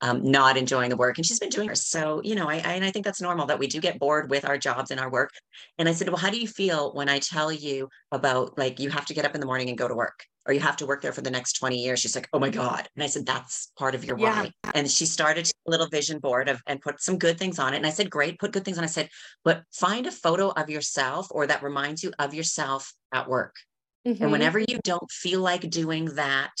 um, 0.00 0.22
not 0.22 0.56
enjoying 0.56 0.90
the 0.90 0.96
work. 0.96 1.18
And 1.18 1.26
she's 1.26 1.38
been 1.38 1.48
doing 1.48 1.68
her. 1.68 1.74
So, 1.74 2.20
you 2.24 2.34
know, 2.34 2.48
I, 2.48 2.56
I, 2.56 2.74
and 2.74 2.84
I 2.84 2.90
think 2.90 3.04
that's 3.04 3.20
normal 3.20 3.46
that 3.46 3.58
we 3.58 3.66
do 3.66 3.80
get 3.80 3.98
bored 3.98 4.30
with 4.30 4.44
our 4.44 4.58
jobs 4.58 4.90
and 4.90 5.00
our 5.00 5.10
work. 5.10 5.30
And 5.78 5.88
I 5.88 5.92
said, 5.92 6.08
well, 6.08 6.16
how 6.16 6.30
do 6.30 6.38
you 6.38 6.46
feel 6.46 6.92
when 6.92 7.08
I 7.08 7.18
tell 7.18 7.52
you 7.52 7.88
about 8.12 8.58
like, 8.58 8.80
you 8.80 8.90
have 8.90 9.06
to 9.06 9.14
get 9.14 9.24
up 9.24 9.34
in 9.34 9.40
the 9.40 9.46
morning 9.46 9.68
and 9.68 9.78
go 9.78 9.88
to 9.88 9.94
work 9.94 10.24
or 10.46 10.54
you 10.54 10.60
have 10.60 10.76
to 10.78 10.86
work 10.86 11.02
there 11.02 11.12
for 11.12 11.20
the 11.20 11.30
next 11.30 11.54
20 11.54 11.76
years? 11.76 12.00
She's 12.00 12.14
like, 12.14 12.28
oh 12.32 12.38
my 12.38 12.50
God. 12.50 12.88
And 12.94 13.02
I 13.02 13.06
said, 13.06 13.26
that's 13.26 13.70
part 13.78 13.94
of 13.94 14.04
your 14.04 14.18
yeah. 14.18 14.42
why. 14.42 14.50
And 14.74 14.90
she 14.90 15.06
started 15.06 15.50
a 15.66 15.70
little 15.70 15.88
vision 15.88 16.18
board 16.18 16.48
of, 16.48 16.60
and 16.66 16.80
put 16.80 17.02
some 17.02 17.18
good 17.18 17.38
things 17.38 17.58
on 17.58 17.74
it. 17.74 17.78
And 17.78 17.86
I 17.86 17.90
said, 17.90 18.10
great, 18.10 18.38
put 18.38 18.52
good 18.52 18.64
things 18.64 18.78
on. 18.78 18.84
I 18.84 18.88
said, 18.88 19.08
but 19.44 19.62
find 19.72 20.06
a 20.06 20.12
photo 20.12 20.48
of 20.50 20.70
yourself 20.70 21.28
or 21.30 21.46
that 21.46 21.62
reminds 21.62 22.02
you 22.02 22.12
of 22.18 22.34
yourself 22.34 22.92
at 23.12 23.28
work. 23.28 23.54
Mm-hmm. 24.06 24.22
And 24.22 24.32
whenever 24.32 24.58
you 24.58 24.78
don't 24.84 25.10
feel 25.10 25.40
like 25.40 25.68
doing 25.68 26.06
that, 26.14 26.52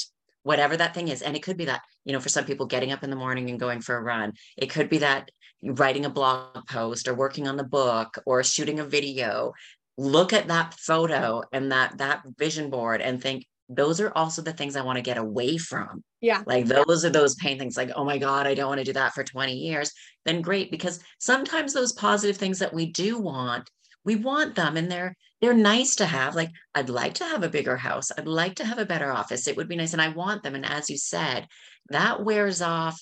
whatever 0.48 0.78
that 0.78 0.94
thing 0.94 1.08
is. 1.08 1.20
And 1.20 1.36
it 1.36 1.42
could 1.42 1.58
be 1.58 1.66
that, 1.66 1.82
you 2.06 2.14
know, 2.14 2.20
for 2.20 2.30
some 2.30 2.46
people 2.46 2.64
getting 2.64 2.90
up 2.90 3.04
in 3.04 3.10
the 3.10 3.16
morning 3.16 3.50
and 3.50 3.60
going 3.60 3.82
for 3.82 3.98
a 3.98 4.00
run. 4.00 4.32
It 4.56 4.70
could 4.70 4.88
be 4.88 4.96
that 4.98 5.30
writing 5.62 6.06
a 6.06 6.10
blog 6.10 6.66
post 6.66 7.06
or 7.06 7.12
working 7.12 7.46
on 7.46 7.58
the 7.58 7.64
book 7.64 8.16
or 8.24 8.42
shooting 8.42 8.80
a 8.80 8.84
video. 8.84 9.52
Look 9.98 10.32
at 10.32 10.48
that 10.48 10.72
photo 10.72 11.42
and 11.52 11.70
that 11.72 11.98
that 11.98 12.22
vision 12.38 12.70
board 12.70 13.02
and 13.02 13.20
think 13.20 13.44
those 13.68 14.00
are 14.00 14.10
also 14.16 14.40
the 14.40 14.54
things 14.54 14.74
I 14.74 14.80
want 14.80 14.96
to 14.96 15.02
get 15.02 15.18
away 15.18 15.58
from. 15.58 16.02
Yeah. 16.22 16.42
Like 16.46 16.64
those 16.64 17.04
are 17.04 17.10
those 17.10 17.34
pain 17.34 17.58
things 17.58 17.76
like, 17.76 17.90
oh 17.94 18.06
my 18.06 18.16
God, 18.16 18.46
I 18.46 18.54
don't 18.54 18.68
want 18.68 18.78
to 18.78 18.84
do 18.84 18.94
that 18.94 19.12
for 19.12 19.24
20 19.24 19.52
years. 19.52 19.92
Then 20.24 20.40
great. 20.40 20.70
Because 20.70 20.98
sometimes 21.18 21.74
those 21.74 21.92
positive 21.92 22.38
things 22.38 22.60
that 22.60 22.72
we 22.72 22.86
do 22.86 23.18
want, 23.18 23.68
we 24.02 24.16
want 24.16 24.54
them 24.54 24.78
and 24.78 24.90
they're 24.90 25.14
they're 25.40 25.54
nice 25.54 25.96
to 25.96 26.06
have. 26.06 26.34
Like, 26.34 26.50
I'd 26.74 26.90
like 26.90 27.14
to 27.14 27.24
have 27.24 27.42
a 27.42 27.48
bigger 27.48 27.76
house. 27.76 28.10
I'd 28.16 28.26
like 28.26 28.56
to 28.56 28.64
have 28.64 28.78
a 28.78 28.86
better 28.86 29.12
office. 29.12 29.46
It 29.46 29.56
would 29.56 29.68
be 29.68 29.76
nice. 29.76 29.92
And 29.92 30.02
I 30.02 30.08
want 30.08 30.42
them. 30.42 30.54
And 30.54 30.66
as 30.66 30.90
you 30.90 30.98
said, 30.98 31.46
that 31.90 32.24
wears 32.24 32.60
off 32.60 33.00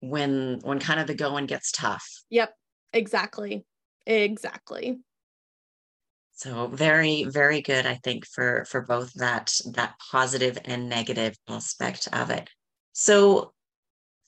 when 0.00 0.60
when 0.62 0.78
kind 0.78 1.00
of 1.00 1.06
the 1.06 1.14
going 1.14 1.46
gets 1.46 1.72
tough. 1.72 2.06
Yep. 2.30 2.52
Exactly. 2.92 3.64
Exactly. 4.06 4.98
So 6.34 6.68
very, 6.68 7.24
very 7.24 7.62
good, 7.62 7.84
I 7.84 7.94
think, 8.04 8.26
for 8.26 8.64
for 8.66 8.82
both 8.82 9.12
that 9.14 9.52
that 9.72 9.94
positive 10.10 10.56
and 10.64 10.88
negative 10.88 11.36
aspect 11.48 12.08
of 12.12 12.30
it. 12.30 12.48
So 12.92 13.52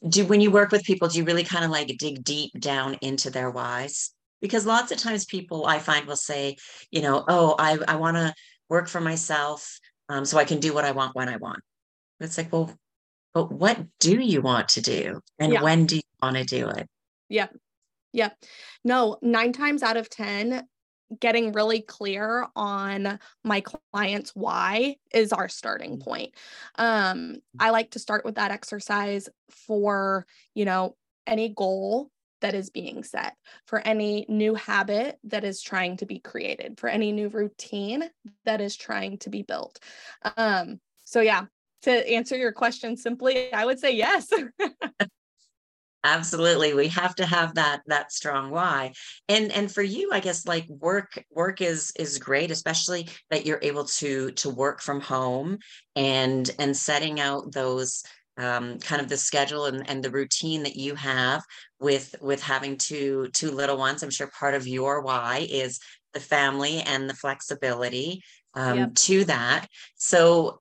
do 0.09 0.27
when 0.27 0.41
you 0.41 0.51
work 0.51 0.73
with 0.73 0.83
people, 0.83 1.09
do 1.09 1.19
you 1.19 1.25
really 1.25 1.45
kind 1.45 1.65
of 1.65 1.71
like 1.71 1.97
dig 1.99 2.25
deep 2.25 2.53
down 2.59 2.95
into 3.01 3.31
their 3.31 3.51
whys? 3.51 4.11
Because 4.41 4.67
lots 4.67 4.93
of 4.93 4.99
times 4.99 5.25
people 5.25 5.67
I 5.67 5.79
find 5.79 6.07
will 6.07 6.17
say, 6.17 6.57
you 6.91 7.03
know, 7.03 7.25
oh, 7.29 7.55
I, 7.59 7.79
I 7.87 7.97
want 7.97 8.17
to 8.17 8.35
work 8.69 8.89
for 8.89 9.01
myself 9.01 9.79
um, 10.09 10.25
so 10.25 10.39
I 10.39 10.45
can 10.45 10.61
do 10.61 10.75
what 10.75 10.85
I 10.85 10.93
want 10.93 11.15
when 11.15 11.29
I 11.29 11.37
want. 11.37 11.61
It's 12.21 12.37
like, 12.37 12.53
well, 12.53 12.75
but 13.33 13.53
what 13.53 13.79
do 13.99 14.21
you 14.21 14.43
want 14.43 14.71
to 14.71 14.81
do? 14.81 15.21
And 15.39 15.53
yeah. 15.53 15.63
when 15.63 15.87
do 15.87 15.97
you 15.97 16.03
want 16.23 16.37
to 16.37 16.45
do 16.45 16.69
it? 16.69 16.89
Yeah. 17.29 17.47
Yeah. 18.13 18.31
No, 18.85 19.19
nine 19.23 19.53
times 19.53 19.83
out 19.83 19.97
of 19.97 20.11
10, 20.11 20.67
getting 21.19 21.53
really 21.53 21.81
clear 21.81 22.47
on 22.55 23.19
my 23.45 23.63
client's 23.93 24.31
why 24.35 24.97
is 25.13 25.33
our 25.33 25.49
starting 25.49 25.99
mm. 25.99 26.03
point. 26.03 26.35
Um, 26.77 27.37
I 27.59 27.71
like 27.71 27.93
to 27.93 27.99
start 27.99 28.25
with 28.25 28.37
that 28.37 28.51
exercise 28.51 29.29
for, 29.51 30.27
you 30.55 30.65
know, 30.65 30.97
any 31.27 31.49
goal 31.49 32.11
that 32.41 32.55
is 32.55 32.71
being 32.71 33.03
set, 33.05 33.35
for 33.67 33.81
any 33.81 34.27
new 34.29 34.55
habit 34.55 35.19
that 35.25 35.45
is 35.45 35.63
trying 35.63 35.97
to 35.99 36.07
be 36.07 36.19
created, 36.19 36.79
for 36.79 36.89
any 36.89 37.13
new 37.13 37.29
routine 37.29 38.05
that 38.45 38.61
is 38.61 38.77
trying 38.77 39.19
to 39.19 39.31
be 39.31 39.43
built. 39.43 39.79
Um, 40.37 40.81
so, 41.05 41.21
yeah, 41.21 41.47
to 41.83 42.11
answer 42.11 42.37
your 42.37 42.53
question 42.53 42.97
simply, 42.97 43.53
I 43.53 43.65
would 43.65 43.79
say 43.79 43.95
yes. 43.95 44.29
absolutely 46.05 46.73
we 46.73 46.89
have 46.89 47.15
to 47.15 47.27
have 47.27 47.55
that 47.55 47.83
that 47.87 48.11
strong 48.11 48.51
why 48.51 48.91
and 49.29 49.53
and 49.53 49.71
for 49.71 49.83
you 49.83 50.11
i 50.13 50.21
guess 50.21 50.47
like 50.47 50.67
work 50.69 51.23
work 51.31 51.61
is 51.61 51.93
is 51.99 52.19
great 52.19 52.51
especially 52.51 53.07
that 53.29 53.45
you're 53.45 53.61
able 53.63 53.85
to 53.85 54.31
to 54.33 54.49
work 54.49 54.81
from 54.81 55.01
home 55.01 55.59
and 55.97 56.51
and 56.59 56.75
setting 56.75 57.21
out 57.21 57.53
those 57.53 58.03
um, 58.41 58.79
kind 58.79 59.03
of 59.03 59.09
the 59.09 59.17
schedule 59.17 59.67
and, 59.67 59.89
and 59.89 60.03
the 60.03 60.11
routine 60.11 60.63
that 60.63 60.77
you 60.77 60.95
have 60.95 61.43
with 61.79 62.15
with 62.21 62.43
having 62.43 62.77
two 62.77 63.29
two 63.35 63.51
little 63.51 63.77
ones 63.77 64.03
i'm 64.03 64.11
sure 64.11 64.31
part 64.39 64.55
of 64.55 64.67
your 64.67 65.03
why 65.03 65.47
is 65.51 65.79
the 66.15 66.21
family 66.21 66.81
and 66.81 67.09
the 67.09 67.15
flexibility 67.15 68.23
um, 68.55 68.79
yep. 68.79 68.95
to 68.95 69.25
that 69.25 69.67
so 69.97 70.61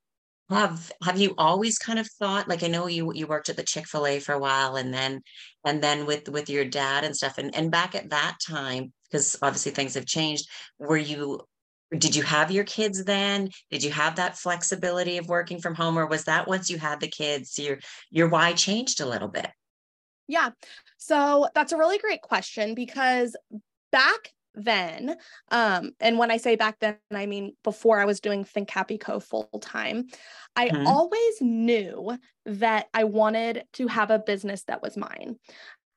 have 0.49 0.91
have 1.03 1.19
you 1.19 1.33
always 1.37 1.77
kind 1.77 1.99
of 1.99 2.07
thought 2.19 2.47
like 2.49 2.63
i 2.63 2.67
know 2.67 2.87
you 2.87 3.13
you 3.13 3.27
worked 3.27 3.49
at 3.49 3.55
the 3.55 3.63
chick-fil-a 3.63 4.19
for 4.19 4.33
a 4.33 4.39
while 4.39 4.75
and 4.75 4.93
then 4.93 5.21
and 5.65 5.81
then 5.81 6.05
with 6.05 6.27
with 6.29 6.49
your 6.49 6.65
dad 6.65 7.03
and 7.03 7.15
stuff 7.15 7.37
and 7.37 7.55
and 7.55 7.71
back 7.71 7.95
at 7.95 8.09
that 8.09 8.37
time 8.45 8.91
because 9.09 9.37
obviously 9.41 9.71
things 9.71 9.93
have 9.93 10.05
changed 10.05 10.47
were 10.79 10.97
you 10.97 11.39
did 11.97 12.15
you 12.15 12.23
have 12.23 12.51
your 12.51 12.63
kids 12.63 13.03
then? 13.03 13.49
Did 13.71 13.83
you 13.83 13.91
have 13.91 14.15
that 14.17 14.37
flexibility 14.37 15.17
of 15.17 15.27
working 15.27 15.59
from 15.59 15.75
home 15.75 15.97
or 15.97 16.05
was 16.05 16.25
that 16.25 16.47
once 16.47 16.69
you 16.69 16.77
had 16.77 16.99
the 16.99 17.07
kids 17.07 17.57
your 17.57 17.79
your 18.11 18.27
why 18.27 18.53
changed 18.53 19.01
a 19.01 19.07
little 19.07 19.27
bit? 19.27 19.49
Yeah. 20.27 20.51
So 20.97 21.47
that's 21.55 21.71
a 21.71 21.77
really 21.77 21.97
great 21.97 22.21
question 22.21 22.75
because 22.75 23.35
back 23.91 24.33
then 24.55 25.15
um 25.51 25.91
and 25.99 26.17
when 26.17 26.31
i 26.31 26.37
say 26.37 26.55
back 26.55 26.77
then 26.79 26.97
i 27.13 27.27
mean 27.27 27.53
before 27.63 27.99
i 27.99 28.05
was 28.05 28.19
doing 28.19 28.43
think 28.43 28.69
happy 28.69 28.97
co 28.97 29.19
full 29.19 29.47
time 29.61 30.07
i 30.55 30.69
mm-hmm. 30.69 30.87
always 30.87 31.39
knew 31.39 32.17
that 32.45 32.87
i 32.93 33.03
wanted 33.03 33.63
to 33.73 33.87
have 33.87 34.09
a 34.09 34.19
business 34.19 34.63
that 34.63 34.81
was 34.81 34.97
mine. 34.97 35.37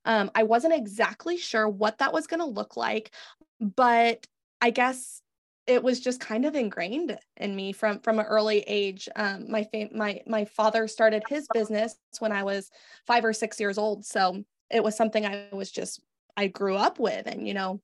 Um 0.05 0.31
i 0.35 0.43
wasn't 0.43 0.75
exactly 0.75 1.39
sure 1.39 1.67
what 1.67 1.99
that 1.99 2.13
was 2.13 2.27
going 2.27 2.41
to 2.41 2.47
look 2.47 2.77
like 2.77 3.11
but 3.59 4.27
i 4.61 4.69
guess 4.71 5.23
it 5.67 5.83
was 5.83 6.01
just 6.01 6.21
kind 6.21 6.45
of 6.45 6.55
ingrained 6.55 7.17
in 7.37 7.55
me 7.55 7.73
from 7.73 8.01
from 8.01 8.19
an 8.19 8.27
early 8.27 8.61
age. 8.67 9.09
Um, 9.15 9.51
my 9.51 9.65
fam- 9.65 9.91
my 9.95 10.21
my 10.27 10.45
father 10.45 10.89
started 10.89 11.23
his 11.29 11.47
business 11.53 11.97
when 12.19 12.33
I 12.33 12.43
was 12.43 12.71
five 13.07 13.25
or 13.25 13.33
six 13.33 13.61
years 13.61 13.79
old, 13.79 14.05
so 14.05 14.43
it 14.71 14.83
was 14.83 14.97
something 14.97 15.25
I 15.25 15.49
was 15.53 15.71
just 15.71 16.01
I 16.37 16.49
grew 16.49 16.77
up 16.77 16.99
with, 16.99 17.27
and 17.27 17.47
you 17.47 17.55
know, 17.55 17.81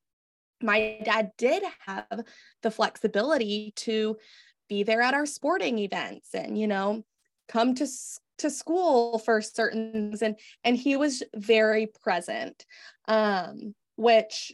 my 0.60 0.98
dad 1.04 1.30
did 1.38 1.62
have 1.86 2.24
the 2.62 2.70
flexibility 2.70 3.72
to 3.76 4.16
be 4.68 4.82
there 4.82 5.00
at 5.00 5.14
our 5.14 5.26
sporting 5.26 5.78
events, 5.78 6.34
and 6.34 6.58
you 6.58 6.66
know, 6.66 7.04
come 7.48 7.74
to 7.76 7.86
to 8.38 8.50
school 8.50 9.18
for 9.18 9.40
certain 9.40 9.92
things, 9.92 10.22
and 10.22 10.36
and 10.64 10.76
he 10.76 10.96
was 10.96 11.22
very 11.36 11.86
present, 12.02 12.66
um, 13.06 13.74
which 13.96 14.52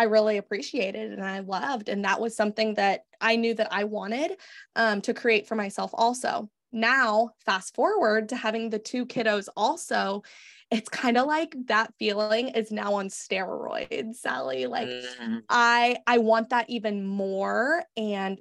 I 0.00 0.04
really 0.04 0.38
appreciated 0.38 1.12
and 1.12 1.22
I 1.22 1.40
loved. 1.40 1.90
And 1.90 2.06
that 2.06 2.22
was 2.22 2.34
something 2.34 2.72
that 2.76 3.04
I 3.20 3.36
knew 3.36 3.52
that 3.52 3.68
I 3.70 3.84
wanted 3.84 4.32
um, 4.74 5.02
to 5.02 5.12
create 5.12 5.46
for 5.46 5.56
myself 5.56 5.90
also. 5.92 6.48
now, 6.72 7.30
fast 7.44 7.74
forward 7.74 8.30
to 8.30 8.36
having 8.36 8.70
the 8.70 8.78
two 8.78 9.04
kiddos 9.04 9.48
also, 9.56 10.22
it's 10.70 10.88
kind 10.88 11.18
of 11.18 11.26
like 11.26 11.54
that 11.66 11.92
feeling 11.98 12.48
is 12.48 12.70
now 12.70 12.94
on 12.94 13.08
steroids, 13.08 14.14
Sally. 14.14 14.66
Like 14.66 14.88
mm-hmm. 14.88 15.38
I 15.50 15.98
I 16.06 16.16
want 16.18 16.48
that 16.48 16.70
even 16.70 17.04
more 17.06 17.82
and 17.94 18.40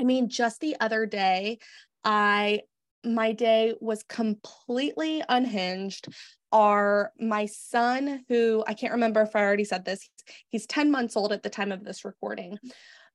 I 0.00 0.04
mean 0.04 0.30
just 0.30 0.60
the 0.60 0.76
other 0.80 1.04
day 1.04 1.58
I 2.02 2.62
my 3.04 3.32
day 3.32 3.74
was 3.80 4.02
completely 4.02 5.22
unhinged 5.28 6.08
are 6.52 7.12
my 7.18 7.46
son 7.46 8.24
who 8.28 8.64
I 8.66 8.74
can't 8.74 8.92
remember 8.92 9.22
if 9.22 9.34
I 9.34 9.42
already 9.42 9.64
said 9.64 9.84
this 9.84 10.08
he's 10.48 10.66
10 10.66 10.90
months 10.90 11.16
old 11.16 11.32
at 11.32 11.42
the 11.42 11.50
time 11.50 11.72
of 11.72 11.84
this 11.84 12.04
recording 12.04 12.58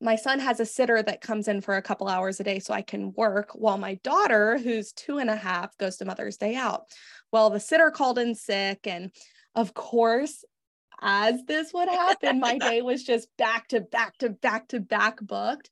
my 0.02 0.16
son 0.16 0.40
has 0.40 0.60
a 0.60 0.66
sitter 0.66 1.02
that 1.04 1.22
comes 1.22 1.48
in 1.48 1.62
for 1.62 1.76
a 1.76 1.82
couple 1.82 2.08
hours 2.08 2.40
a 2.40 2.44
day 2.44 2.60
so 2.60 2.74
I 2.74 2.82
can 2.82 3.12
work 3.14 3.52
while 3.54 3.78
my 3.78 3.96
daughter, 3.96 4.58
who's 4.58 4.94
two 4.94 5.18
and 5.18 5.30
a 5.30 5.36
half, 5.36 5.78
goes 5.78 5.98
to 5.98 6.06
Mother's 6.06 6.38
Day 6.38 6.56
out. 6.56 6.84
Well, 7.32 7.50
the 7.50 7.60
sitter 7.60 7.92
called 7.92 8.18
in 8.18 8.34
sick. 8.34 8.88
And 8.88 9.12
of 9.56 9.74
course, 9.74 10.46
as 11.02 11.44
this 11.48 11.74
would 11.74 11.90
happen, 11.90 12.40
my 12.40 12.58
day 12.60 12.82
was 12.82 13.04
just 13.04 13.28
back 13.38 13.68
to 13.70 13.82
back 13.82 14.18
to 14.20 14.30
back 14.30 14.70
to 14.70 14.80
back 14.80 15.20
booked. 15.22 15.70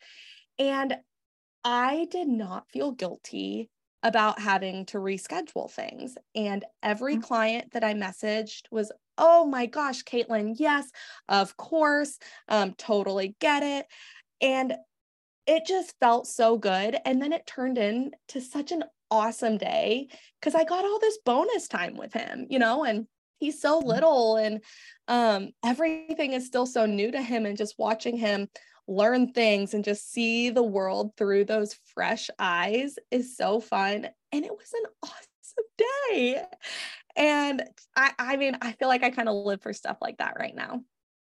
And 0.60 0.98
I 1.64 2.08
did 2.12 2.28
not 2.28 2.70
feel 2.70 2.92
guilty 2.92 3.70
about 4.08 4.40
having 4.40 4.86
to 4.88 5.00
reschedule 5.00 5.70
things. 5.70 6.18
And 6.34 6.64
every 6.82 7.16
mm-hmm. 7.16 7.24
client 7.24 7.74
that 7.74 7.84
I 7.84 7.94
messaged 7.94 8.64
was, 8.72 8.92
oh 9.18 9.46
my 9.46 9.66
gosh, 9.66 10.04
Kaitlin, 10.04 10.56
yes, 10.58 10.90
of 11.28 11.58
course, 11.58 12.18
um, 12.48 12.74
totally 12.78 13.36
get 13.42 13.64
it. 13.64 13.86
And 14.40 14.76
it 15.46 15.66
just 15.66 15.94
felt 16.00 16.26
so 16.26 16.58
good. 16.58 16.98
And 17.06 17.22
then 17.22 17.34
it 17.34 17.46
turned 17.46 17.78
into 17.78 18.40
such 18.40 18.72
an 18.72 18.86
awesome 19.12 19.58
day 19.58 20.08
because 20.40 20.56
I 20.56 20.64
got 20.64 20.86
all 20.86 21.00
this 21.00 21.20
bonus 21.26 21.68
time 21.68 21.98
with 21.98 22.14
him, 22.14 22.48
you 22.50 22.60
know, 22.60 22.86
and 22.86 23.08
he's 23.40 23.60
so 23.62 23.80
mm-hmm. 23.80 23.90
little 23.90 24.38
and 24.38 24.64
um, 25.10 25.50
everything 25.66 26.32
is 26.32 26.46
still 26.46 26.66
so 26.66 26.86
new 26.86 27.12
to 27.12 27.22
him. 27.22 27.46
And 27.46 27.58
just 27.58 27.76
watching 27.78 28.16
him 28.16 28.48
learn 28.88 29.34
things 29.34 29.74
and 29.74 29.84
just 29.84 30.12
see 30.12 30.50
the 30.50 30.64
world 30.64 31.12
through 31.18 31.46
those 31.46 31.78
fresh 31.94 32.30
eyes 32.40 32.98
is 33.12 33.36
so 33.36 33.60
fun. 33.60 34.08
And 34.32 34.46
it 34.46 34.52
was 34.52 34.72
an 34.74 34.92
awesome 35.04 35.66
day. 36.12 36.44
And 37.16 37.64
I, 37.96 38.12
I 38.18 38.38
mean, 38.38 38.58
I 38.62 38.74
feel 38.74 38.88
like 38.88 39.04
I 39.04 39.10
kind 39.10 39.30
of 39.30 39.36
live 39.36 39.62
for 39.62 39.74
stuff 39.74 39.98
like 40.02 40.18
that 40.18 40.38
right 40.40 40.56
now. 40.56 40.82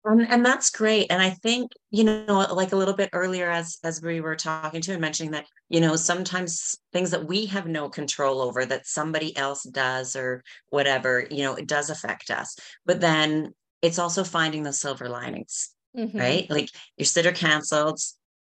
And, 0.04 0.30
and 0.30 0.46
that's 0.46 0.70
great. 0.70 1.08
And 1.10 1.22
I 1.22 1.32
think, 1.32 1.72
you 1.92 2.04
know, 2.04 2.48
like 2.54 2.72
a 2.72 2.78
little 2.78 2.94
bit 2.94 3.10
earlier 3.12 3.50
as 3.50 3.78
as 3.84 4.02
we 4.02 4.22
were 4.22 4.36
talking 4.36 4.80
to 4.82 4.94
and 4.94 5.02
mentioning 5.02 5.32
that, 5.32 5.46
you 5.70 5.82
know, 5.82 5.96
sometimes 5.96 6.78
things 6.94 7.12
that 7.12 7.28
we 7.28 7.46
have 7.48 7.68
no 7.68 7.90
control 7.90 8.42
over 8.42 8.66
that 8.66 8.88
somebody 8.88 9.36
else 9.36 9.64
does 9.64 10.16
or 10.16 10.44
whatever, 10.70 11.28
you 11.30 11.44
know, 11.44 11.56
it 11.56 11.68
does 11.68 11.90
affect 11.90 12.32
us. 12.32 12.58
But 12.86 13.02
then 13.02 13.54
it's 13.82 14.00
also 14.00 14.24
finding 14.24 14.64
the 14.64 14.74
silver 14.74 15.10
linings, 15.10 15.72
mm-hmm. 15.98 16.18
right? 16.18 16.50
Like 16.50 16.70
your 16.98 17.06
sitter 17.06 17.32
canceled, 17.32 18.00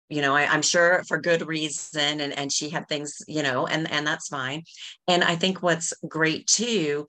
you 0.08 0.20
know, 0.20 0.34
I, 0.34 0.54
am 0.54 0.62
sure 0.62 1.02
for 1.08 1.18
good 1.18 1.46
reason. 1.46 2.20
And 2.20 2.32
and 2.37 2.52
she 2.52 2.68
had 2.68 2.88
things, 2.88 3.23
you 3.26 3.42
know, 3.42 3.66
and 3.66 3.90
and 3.90 4.06
that's 4.06 4.28
fine. 4.28 4.64
And 5.08 5.25
I 5.25 5.37
think 5.37 5.62
what's 5.62 5.94
great 6.06 6.46
too, 6.46 7.06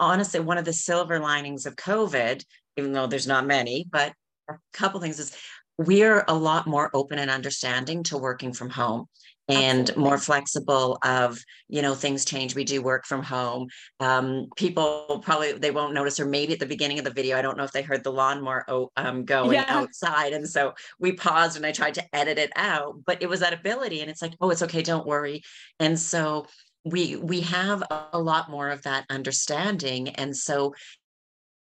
honestly, 0.00 0.40
one 0.40 0.58
of 0.58 0.64
the 0.64 0.72
silver 0.72 1.18
linings 1.18 1.66
of 1.66 1.76
COVID 1.76 2.42
even 2.76 2.92
though 2.92 3.06
there's 3.06 3.26
not 3.26 3.46
many, 3.46 3.86
but 3.90 4.12
a 4.48 4.54
couple 4.72 5.00
things 5.00 5.18
is 5.18 5.36
we're 5.78 6.24
a 6.28 6.34
lot 6.34 6.66
more 6.66 6.90
open 6.94 7.18
and 7.18 7.30
understanding 7.30 8.02
to 8.04 8.18
working 8.18 8.52
from 8.52 8.70
home 8.70 9.06
and 9.48 9.80
Absolutely. 9.80 10.04
more 10.04 10.18
flexible 10.18 10.98
of 11.04 11.38
you 11.68 11.82
know 11.82 11.94
things 11.94 12.24
change 12.24 12.54
we 12.54 12.64
do 12.64 12.82
work 12.82 13.06
from 13.06 13.22
home 13.22 13.68
um, 14.00 14.48
people 14.56 15.20
probably 15.24 15.52
they 15.52 15.70
won't 15.70 15.94
notice 15.94 16.18
or 16.18 16.26
maybe 16.26 16.52
at 16.52 16.58
the 16.58 16.66
beginning 16.66 16.98
of 16.98 17.04
the 17.04 17.12
video 17.12 17.36
i 17.36 17.42
don't 17.42 17.56
know 17.56 17.64
if 17.64 17.72
they 17.72 17.82
heard 17.82 18.02
the 18.04 18.12
lawnmower 18.12 18.64
um, 18.96 19.24
going 19.24 19.52
yeah. 19.52 19.64
outside 19.68 20.32
and 20.32 20.48
so 20.48 20.72
we 20.98 21.12
paused 21.12 21.56
and 21.56 21.66
i 21.66 21.72
tried 21.72 21.94
to 21.94 22.16
edit 22.16 22.38
it 22.38 22.52
out 22.56 22.96
but 23.06 23.22
it 23.22 23.28
was 23.28 23.40
that 23.40 23.52
ability 23.52 24.00
and 24.00 24.10
it's 24.10 24.22
like 24.22 24.34
oh 24.40 24.50
it's 24.50 24.62
okay 24.62 24.82
don't 24.82 25.06
worry 25.06 25.42
and 25.80 25.98
so 25.98 26.46
we 26.84 27.16
we 27.16 27.40
have 27.40 27.82
a 28.12 28.18
lot 28.18 28.50
more 28.50 28.70
of 28.70 28.82
that 28.82 29.04
understanding 29.10 30.08
and 30.10 30.36
so 30.36 30.72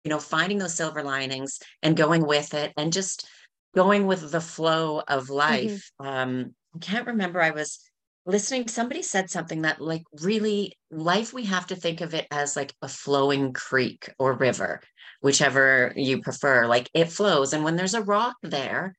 you 0.06 0.10
know, 0.10 0.20
finding 0.20 0.60
those 0.60 0.76
silver 0.76 1.04
linings 1.04 1.60
and 1.82 1.98
going 1.98 2.26
with 2.26 2.54
it 2.54 2.72
and 2.78 2.94
just 2.94 3.28
going 3.74 4.06
with 4.06 4.32
the 4.32 4.40
flow 4.40 5.02
of 5.08 5.24
mm-hmm. 5.24 5.34
life. 5.34 5.92
Mm-hmm. 6.00 6.08
Um, 6.08 6.56
I 6.76 6.78
can't 6.80 7.08
remember. 7.08 7.42
I 7.42 7.52
was 7.52 7.80
listening, 8.26 8.68
somebody 8.68 9.02
said 9.02 9.30
something 9.30 9.62
that, 9.62 9.80
like, 9.80 10.04
really, 10.22 10.78
life, 10.92 11.34
we 11.34 11.46
have 11.46 11.68
to 11.68 11.76
think 11.76 12.02
of 12.02 12.14
it 12.14 12.28
as 12.32 12.56
like 12.56 12.74
a 12.82 12.88
flowing 12.88 13.54
creek 13.54 14.10
or 14.20 14.34
river, 14.34 14.82
whichever 15.22 15.94
you 15.96 16.22
prefer. 16.22 16.68
Like, 16.68 16.90
it 16.94 17.10
flows. 17.10 17.54
And 17.54 17.64
when 17.64 17.76
there's 17.76 17.94
a 17.94 18.04
rock 18.04 18.36
there, 18.42 18.96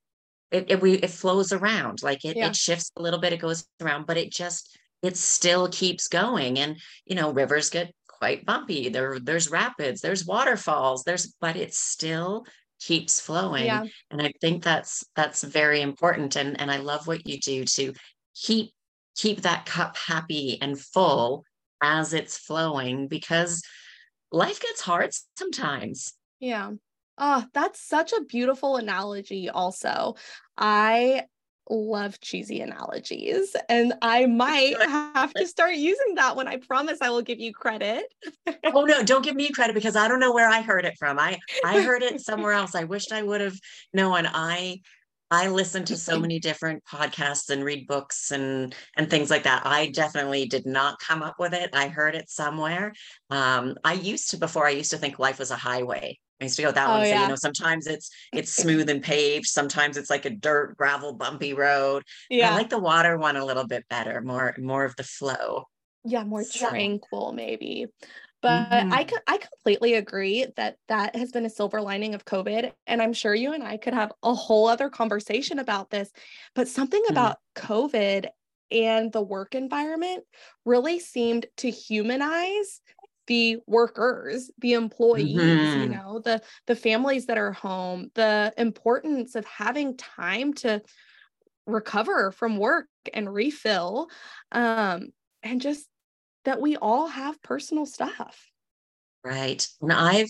it, 0.50 0.70
it, 0.70 0.80
we, 0.80 0.94
it 0.94 1.10
flows 1.10 1.52
around, 1.52 2.02
like 2.02 2.24
it, 2.24 2.36
yeah. 2.36 2.48
it 2.48 2.56
shifts 2.56 2.92
a 2.96 3.02
little 3.02 3.20
bit, 3.20 3.32
it 3.32 3.40
goes 3.40 3.66
around, 3.82 4.06
but 4.06 4.16
it 4.16 4.30
just, 4.30 4.78
it 5.02 5.16
still 5.16 5.68
keeps 5.68 6.08
going. 6.08 6.58
And, 6.58 6.76
you 7.04 7.16
know, 7.16 7.32
rivers 7.32 7.68
get 7.68 7.92
quite 8.06 8.46
bumpy. 8.46 8.88
There, 8.88 9.18
there's 9.18 9.50
rapids, 9.50 10.00
there's 10.00 10.24
waterfalls, 10.24 11.02
there's, 11.02 11.34
but 11.40 11.56
it 11.56 11.74
still 11.74 12.46
keeps 12.80 13.20
flowing. 13.20 13.66
Yeah. 13.66 13.84
And 14.10 14.22
I 14.22 14.32
think 14.40 14.62
that's 14.62 15.04
that's 15.14 15.42
very 15.42 15.80
important. 15.80 16.36
And 16.36 16.60
and 16.60 16.70
I 16.70 16.78
love 16.78 17.06
what 17.06 17.26
you 17.26 17.38
do 17.38 17.64
to 17.64 17.92
keep 18.34 18.72
keep 19.16 19.42
that 19.42 19.66
cup 19.66 19.96
happy 19.96 20.58
and 20.60 20.78
full 20.78 21.44
as 21.82 22.12
it's 22.12 22.38
flowing 22.38 23.08
because 23.08 23.62
life 24.32 24.60
gets 24.60 24.80
hard 24.80 25.10
sometimes. 25.38 26.14
Yeah. 26.40 26.72
Oh, 27.18 27.44
that's 27.54 27.80
such 27.80 28.12
a 28.12 28.24
beautiful 28.24 28.76
analogy, 28.76 29.48
also. 29.48 30.16
I 30.58 31.24
love 31.68 32.20
cheesy 32.20 32.60
analogies 32.60 33.56
and 33.68 33.94
I 34.02 34.26
might 34.26 34.80
have 34.80 35.32
to 35.34 35.46
start 35.46 35.74
using 35.74 36.14
that 36.14 36.36
one. 36.36 36.46
I 36.46 36.56
promise 36.58 36.98
I 37.00 37.10
will 37.10 37.22
give 37.22 37.40
you 37.40 37.52
credit. 37.52 38.04
oh 38.64 38.84
no, 38.84 39.02
don't 39.02 39.24
give 39.24 39.36
me 39.36 39.50
credit 39.50 39.74
because 39.74 39.96
I 39.96 40.08
don't 40.08 40.20
know 40.20 40.32
where 40.32 40.48
I 40.48 40.60
heard 40.60 40.84
it 40.84 40.96
from. 40.98 41.18
I 41.18 41.38
I 41.64 41.82
heard 41.82 42.02
it 42.02 42.20
somewhere 42.20 42.52
else. 42.60 42.74
I 42.74 42.84
wished 42.84 43.12
I 43.12 43.22
would 43.22 43.40
have 43.40 43.58
known. 43.92 44.26
I 44.26 44.80
I 45.30 45.48
listen 45.48 45.84
to 45.86 45.96
so 45.96 46.20
many 46.20 46.38
different 46.38 46.84
podcasts 46.84 47.50
and 47.50 47.64
read 47.64 47.86
books 47.88 48.30
and 48.30 48.74
and 48.96 49.10
things 49.10 49.30
like 49.30 49.42
that. 49.42 49.66
I 49.66 49.90
definitely 49.90 50.46
did 50.46 50.66
not 50.66 51.00
come 51.00 51.22
up 51.22 51.36
with 51.38 51.52
it. 51.52 51.70
I 51.72 51.88
heard 51.88 52.14
it 52.14 52.30
somewhere. 52.30 52.92
Um, 53.30 53.76
I 53.82 53.94
used 53.94 54.30
to 54.30 54.36
before 54.36 54.66
I 54.66 54.70
used 54.70 54.92
to 54.92 54.98
think 54.98 55.18
life 55.18 55.40
was 55.40 55.50
a 55.50 55.56
highway 55.56 56.18
I 56.40 56.44
used 56.44 56.56
to 56.56 56.62
go 56.62 56.70
that 56.70 56.88
oh, 56.88 56.98
one. 56.98 57.06
Yeah. 57.06 57.22
you 57.22 57.28
know, 57.28 57.36
sometimes 57.36 57.86
it's 57.86 58.10
it's 58.32 58.52
smooth 58.62 58.88
and 58.90 59.02
paved. 59.02 59.46
Sometimes 59.46 59.96
it's 59.96 60.10
like 60.10 60.24
a 60.24 60.30
dirt, 60.30 60.76
gravel, 60.76 61.14
bumpy 61.14 61.54
road. 61.54 62.02
Yeah, 62.28 62.52
I 62.52 62.54
like 62.54 62.70
the 62.70 62.78
water 62.78 63.16
one 63.18 63.36
a 63.36 63.44
little 63.44 63.66
bit 63.66 63.88
better. 63.88 64.20
More 64.20 64.54
more 64.58 64.84
of 64.84 64.96
the 64.96 65.04
flow. 65.04 65.64
Yeah, 66.04 66.24
more 66.24 66.44
so. 66.44 66.68
tranquil 66.68 67.32
maybe. 67.32 67.86
But 68.42 68.70
mm-hmm. 68.70 68.92
I 68.92 69.08
I 69.26 69.38
completely 69.38 69.94
agree 69.94 70.46
that 70.56 70.76
that 70.88 71.16
has 71.16 71.32
been 71.32 71.46
a 71.46 71.50
silver 71.50 71.80
lining 71.80 72.14
of 72.14 72.24
COVID, 72.24 72.70
and 72.86 73.00
I'm 73.00 73.12
sure 73.12 73.34
you 73.34 73.52
and 73.54 73.64
I 73.64 73.76
could 73.78 73.94
have 73.94 74.12
a 74.22 74.34
whole 74.34 74.68
other 74.68 74.90
conversation 74.90 75.58
about 75.58 75.90
this. 75.90 76.10
But 76.54 76.68
something 76.68 77.02
mm-hmm. 77.02 77.12
about 77.12 77.38
COVID 77.56 78.28
and 78.70 79.12
the 79.12 79.22
work 79.22 79.54
environment 79.54 80.24
really 80.64 80.98
seemed 80.98 81.46
to 81.58 81.70
humanize 81.70 82.80
the 83.26 83.58
workers 83.66 84.50
the 84.58 84.72
employees 84.74 85.36
mm-hmm. 85.36 85.80
you 85.82 85.88
know 85.88 86.20
the 86.24 86.40
the 86.66 86.76
families 86.76 87.26
that 87.26 87.38
are 87.38 87.52
home 87.52 88.10
the 88.14 88.52
importance 88.56 89.34
of 89.34 89.44
having 89.44 89.96
time 89.96 90.52
to 90.52 90.80
recover 91.66 92.30
from 92.30 92.56
work 92.56 92.86
and 93.12 93.32
refill 93.32 94.08
um 94.52 95.08
and 95.42 95.60
just 95.60 95.86
that 96.44 96.60
we 96.60 96.76
all 96.76 97.08
have 97.08 97.42
personal 97.42 97.86
stuff 97.86 98.50
right. 99.26 99.66
And 99.80 99.92
i've 99.92 100.28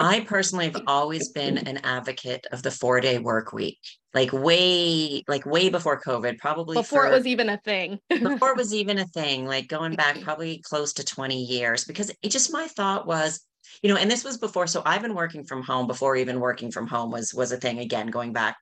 i 0.00 0.20
personally 0.20 0.66
have 0.66 0.82
always 0.86 1.30
been 1.30 1.58
an 1.58 1.78
advocate 1.78 2.46
of 2.52 2.62
the 2.62 2.70
four 2.70 3.00
day 3.00 3.18
work 3.18 3.52
week 3.52 3.78
like 4.14 4.32
way 4.32 5.22
like 5.28 5.44
way 5.46 5.68
before 5.68 6.00
covid 6.00 6.38
probably 6.38 6.76
before 6.76 7.02
for, 7.02 7.08
it 7.08 7.12
was 7.12 7.26
even 7.26 7.48
a 7.48 7.58
thing. 7.58 7.98
Before 8.08 8.50
it 8.50 8.56
was 8.56 8.74
even 8.80 8.98
a 8.98 9.06
thing 9.06 9.46
like 9.46 9.68
going 9.68 9.94
back 9.94 10.20
probably 10.22 10.62
close 10.64 10.92
to 10.94 11.04
20 11.04 11.42
years 11.42 11.84
because 11.84 12.10
it 12.22 12.30
just 12.30 12.52
my 12.52 12.66
thought 12.68 13.06
was 13.06 13.40
you 13.82 13.92
know 13.92 13.96
and 13.96 14.10
this 14.10 14.24
was 14.24 14.38
before 14.38 14.66
so 14.66 14.82
i've 14.86 15.02
been 15.02 15.14
working 15.14 15.44
from 15.44 15.62
home 15.62 15.86
before 15.86 16.16
even 16.16 16.40
working 16.40 16.70
from 16.70 16.86
home 16.86 17.10
was 17.10 17.34
was 17.34 17.52
a 17.52 17.56
thing 17.56 17.80
again 17.80 18.06
going 18.06 18.32
back 18.32 18.56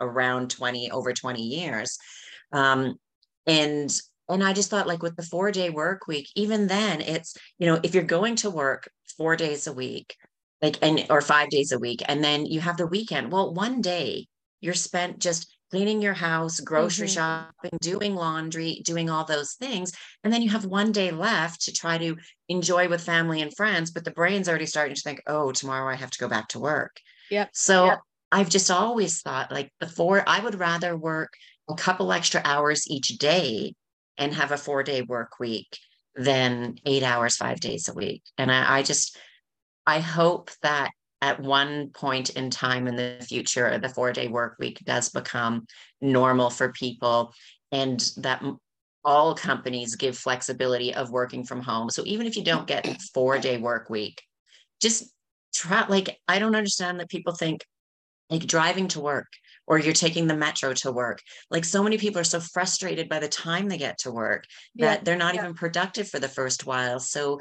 around 0.00 0.50
20 0.50 0.90
over 0.90 1.12
20 1.12 1.42
years. 1.42 1.98
Um 2.52 2.96
and 3.46 3.90
and 4.28 4.42
i 4.44 4.52
just 4.52 4.70
thought 4.70 4.86
like 4.86 5.02
with 5.02 5.16
the 5.16 5.22
four 5.22 5.50
day 5.50 5.70
work 5.70 6.06
week 6.06 6.28
even 6.34 6.66
then 6.66 7.00
it's 7.00 7.36
you 7.58 7.66
know 7.66 7.80
if 7.82 7.94
you're 7.94 8.04
going 8.04 8.36
to 8.36 8.50
work 8.50 8.88
four 9.16 9.36
days 9.36 9.66
a 9.66 9.72
week 9.72 10.16
like 10.62 10.78
and 10.82 11.06
or 11.10 11.20
five 11.20 11.48
days 11.50 11.72
a 11.72 11.78
week 11.78 12.02
and 12.08 12.22
then 12.22 12.46
you 12.46 12.60
have 12.60 12.76
the 12.76 12.86
weekend 12.86 13.30
well 13.30 13.52
one 13.54 13.80
day 13.80 14.26
you're 14.60 14.74
spent 14.74 15.18
just 15.18 15.52
cleaning 15.70 16.00
your 16.00 16.14
house, 16.14 16.60
grocery 16.60 17.08
Mhm. 17.08 17.12
shopping, 17.14 17.78
doing 17.80 18.14
laundry, 18.14 18.80
doing 18.84 19.10
all 19.10 19.24
those 19.24 19.54
things. 19.54 19.92
And 20.22 20.32
then 20.32 20.42
you 20.42 20.50
have 20.50 20.64
one 20.64 20.92
day 20.92 21.10
left 21.10 21.62
to 21.62 21.72
try 21.72 21.98
to 21.98 22.16
enjoy 22.48 22.88
with 22.88 23.02
family 23.02 23.42
and 23.42 23.54
friends, 23.56 23.90
but 23.90 24.04
the 24.04 24.12
brain's 24.12 24.48
already 24.48 24.66
starting 24.66 24.94
to 24.94 25.00
think, 25.02 25.22
oh, 25.26 25.52
tomorrow 25.52 25.90
I 25.92 25.96
have 25.96 26.10
to 26.12 26.18
go 26.18 26.28
back 26.28 26.48
to 26.48 26.60
work. 26.60 27.00
Yep. 27.30 27.50
So 27.52 27.86
Yep. 27.86 28.00
I've 28.32 28.48
just 28.48 28.70
always 28.70 29.20
thought 29.22 29.50
like 29.50 29.72
before, 29.80 30.22
I 30.26 30.40
would 30.40 30.58
rather 30.58 30.96
work 30.96 31.32
a 31.68 31.74
couple 31.74 32.12
extra 32.12 32.40
hours 32.44 32.88
each 32.88 33.08
day 33.18 33.74
and 34.18 34.34
have 34.34 34.52
a 34.52 34.56
four 34.56 34.82
day 34.82 35.02
work 35.02 35.38
week 35.38 35.78
than 36.14 36.76
eight 36.86 37.02
hours, 37.02 37.36
five 37.36 37.60
days 37.60 37.88
a 37.88 37.94
week. 37.94 38.22
And 38.38 38.50
I, 38.50 38.78
I 38.78 38.82
just, 38.82 39.16
I 39.86 40.00
hope 40.00 40.50
that 40.62 40.90
at 41.22 41.40
one 41.40 41.90
point 41.90 42.30
in 42.30 42.50
time 42.50 42.86
in 42.86 42.96
the 42.96 43.24
future, 43.26 43.78
the 43.78 43.88
four 43.88 44.12
day 44.12 44.28
work 44.28 44.56
week 44.58 44.80
does 44.84 45.08
become 45.08 45.66
normal 46.00 46.50
for 46.50 46.72
people 46.72 47.32
and 47.72 48.00
that 48.18 48.42
all 49.04 49.34
companies 49.34 49.94
give 49.94 50.18
flexibility 50.18 50.94
of 50.94 51.10
working 51.10 51.44
from 51.44 51.62
home. 51.62 51.90
So 51.90 52.02
even 52.06 52.26
if 52.26 52.36
you 52.36 52.44
don't 52.44 52.66
get 52.66 53.00
four 53.14 53.38
day 53.38 53.58
work 53.58 53.88
week, 53.88 54.22
just 54.80 55.04
try, 55.54 55.86
like, 55.88 56.18
I 56.28 56.38
don't 56.38 56.56
understand 56.56 57.00
that 57.00 57.08
people 57.08 57.34
think 57.34 57.64
like 58.30 58.46
driving 58.46 58.88
to 58.88 59.00
work 59.00 59.28
or 59.66 59.78
you're 59.78 59.92
taking 59.92 60.26
the 60.26 60.36
metro 60.36 60.72
to 60.74 60.92
work. 60.92 61.20
Like 61.50 61.64
so 61.64 61.82
many 61.82 61.98
people 61.98 62.20
are 62.20 62.24
so 62.24 62.40
frustrated 62.40 63.08
by 63.08 63.18
the 63.18 63.28
time 63.28 63.68
they 63.68 63.78
get 63.78 63.98
to 63.98 64.12
work 64.12 64.44
Yeah, 64.74 64.86
that 64.86 65.04
they're 65.04 65.16
not 65.16 65.34
yeah. 65.34 65.42
even 65.42 65.54
productive 65.54 66.08
for 66.08 66.18
the 66.18 66.28
first 66.28 66.66
while. 66.66 67.00
So 67.00 67.40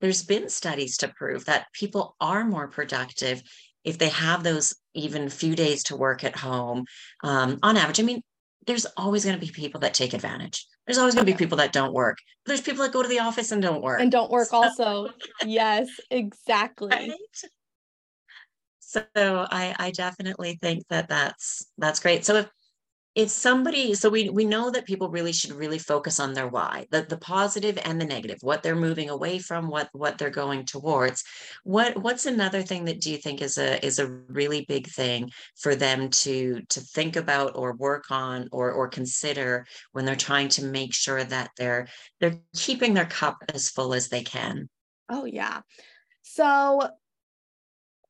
there's 0.00 0.24
been 0.24 0.48
studies 0.48 0.96
to 0.98 1.08
prove 1.08 1.44
that 1.46 1.66
people 1.72 2.16
are 2.20 2.44
more 2.44 2.68
productive 2.68 3.42
if 3.84 3.98
they 3.98 4.08
have 4.08 4.42
those 4.42 4.74
even 4.94 5.28
few 5.28 5.54
days 5.54 5.84
to 5.84 5.96
work 5.96 6.24
at 6.24 6.36
home 6.36 6.84
um, 7.22 7.58
on 7.62 7.76
average. 7.76 8.00
I 8.00 8.02
mean, 8.02 8.22
there's 8.66 8.86
always 8.96 9.24
going 9.24 9.38
to 9.38 9.44
be 9.46 9.52
people 9.52 9.80
that 9.80 9.94
take 9.94 10.12
advantage. 10.12 10.66
There's 10.86 10.98
always 10.98 11.14
going 11.14 11.24
to 11.26 11.32
be 11.32 11.36
people 11.38 11.58
that 11.58 11.72
don't 11.72 11.92
work. 11.92 12.18
There's 12.46 12.60
people 12.60 12.82
that 12.82 12.92
go 12.92 13.02
to 13.02 13.08
the 13.08 13.20
office 13.20 13.52
and 13.52 13.62
don't 13.62 13.82
work. 13.82 14.00
And 14.00 14.10
don't 14.10 14.30
work 14.30 14.48
So- 14.48 14.56
also. 14.64 15.08
Yes, 15.44 15.88
exactly. 16.10 16.88
right? 16.88 17.12
So 18.86 19.02
I 19.14 19.74
I 19.78 19.90
definitely 19.90 20.58
think 20.62 20.84
that 20.90 21.08
that's 21.08 21.66
that's 21.76 21.98
great. 21.98 22.24
So 22.24 22.36
if 22.36 22.48
if 23.16 23.30
somebody 23.30 23.94
so 23.94 24.08
we 24.08 24.28
we 24.28 24.44
know 24.44 24.70
that 24.70 24.86
people 24.86 25.08
really 25.10 25.32
should 25.32 25.52
really 25.52 25.78
focus 25.78 26.20
on 26.20 26.34
their 26.34 26.46
why, 26.46 26.86
the 26.92 27.02
the 27.02 27.16
positive 27.16 27.78
and 27.84 28.00
the 28.00 28.04
negative, 28.04 28.38
what 28.42 28.62
they're 28.62 28.76
moving 28.76 29.10
away 29.10 29.40
from, 29.40 29.68
what 29.68 29.88
what 29.92 30.18
they're 30.18 30.30
going 30.30 30.66
towards. 30.66 31.24
What 31.64 32.00
what's 32.00 32.26
another 32.26 32.62
thing 32.62 32.84
that 32.84 33.00
do 33.00 33.10
you 33.10 33.16
think 33.18 33.42
is 33.42 33.58
a 33.58 33.84
is 33.84 33.98
a 33.98 34.06
really 34.28 34.64
big 34.68 34.86
thing 34.86 35.30
for 35.56 35.74
them 35.74 36.08
to 36.10 36.60
to 36.68 36.80
think 36.80 37.16
about 37.16 37.56
or 37.56 37.72
work 37.72 38.04
on 38.10 38.48
or 38.52 38.70
or 38.70 38.86
consider 38.86 39.66
when 39.92 40.04
they're 40.04 40.14
trying 40.14 40.48
to 40.50 40.64
make 40.64 40.94
sure 40.94 41.24
that 41.24 41.50
they're 41.56 41.88
they're 42.20 42.38
keeping 42.54 42.94
their 42.94 43.06
cup 43.06 43.38
as 43.52 43.68
full 43.68 43.94
as 43.94 44.08
they 44.10 44.22
can? 44.22 44.68
Oh 45.08 45.24
yeah. 45.24 45.62
So 46.22 46.90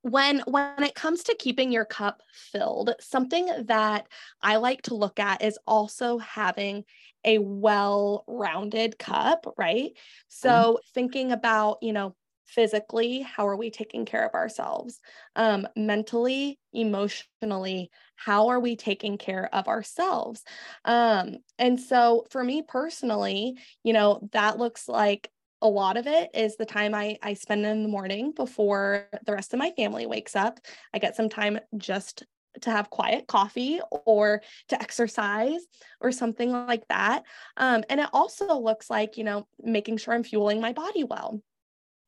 when 0.09 0.39
when 0.47 0.83
it 0.83 0.95
comes 0.95 1.23
to 1.23 1.35
keeping 1.37 1.71
your 1.71 1.85
cup 1.85 2.21
filled, 2.31 2.93
something 2.99 3.49
that 3.65 4.07
I 4.41 4.57
like 4.57 4.83
to 4.83 4.95
look 4.95 5.19
at 5.19 5.43
is 5.43 5.59
also 5.67 6.17
having 6.17 6.85
a 7.25 7.39
well-rounded 7.39 8.97
cup, 8.97 9.53
right? 9.57 9.91
So 10.29 10.79
thinking 10.93 11.31
about, 11.31 11.79
you 11.81 11.91
know, 11.93 12.15
physically, 12.45 13.21
how 13.21 13.47
are 13.47 13.57
we 13.57 13.69
taking 13.69 14.05
care 14.05 14.25
of 14.25 14.33
ourselves? 14.33 14.99
Um, 15.35 15.67
mentally, 15.75 16.59
emotionally, 16.71 17.91
how 18.15 18.47
are 18.47 18.59
we 18.59 18.77
taking 18.77 19.17
care 19.17 19.53
of 19.53 19.67
ourselves? 19.67 20.43
Um, 20.85 21.37
and 21.59 21.79
so 21.79 22.25
for 22.29 22.43
me 22.43 22.61
personally, 22.65 23.57
you 23.83 23.91
know, 23.91 24.29
that 24.31 24.57
looks 24.57 24.87
like 24.87 25.29
a 25.61 25.67
lot 25.67 25.97
of 25.97 26.07
it 26.07 26.29
is 26.33 26.55
the 26.55 26.65
time 26.65 26.93
I, 26.93 27.17
I 27.21 27.33
spend 27.33 27.65
in 27.65 27.83
the 27.83 27.89
morning 27.89 28.31
before 28.31 29.07
the 29.25 29.33
rest 29.33 29.53
of 29.53 29.59
my 29.59 29.71
family 29.71 30.05
wakes 30.05 30.35
up. 30.35 30.59
I 30.93 30.99
get 30.99 31.15
some 31.15 31.29
time 31.29 31.59
just 31.77 32.23
to 32.61 32.71
have 32.71 32.89
quiet 32.89 33.27
coffee 33.27 33.79
or 33.91 34.41
to 34.69 34.81
exercise 34.81 35.61
or 36.01 36.11
something 36.11 36.51
like 36.51 36.87
that. 36.89 37.23
Um, 37.55 37.83
and 37.89 37.99
it 37.99 38.09
also 38.13 38.59
looks 38.59 38.89
like, 38.89 39.17
you 39.17 39.23
know, 39.23 39.47
making 39.61 39.97
sure 39.97 40.13
I'm 40.13 40.23
fueling 40.23 40.61
my 40.61 40.73
body 40.73 41.03
well, 41.03 41.41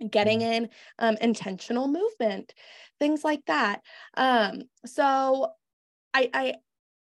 getting 0.10 0.42
in 0.42 0.70
um, 0.98 1.18
intentional 1.22 1.88
movement, 1.88 2.54
things 3.00 3.24
like 3.24 3.46
that. 3.46 3.82
Um, 4.16 4.64
so 4.86 5.52
I, 6.14 6.30
I, 6.34 6.54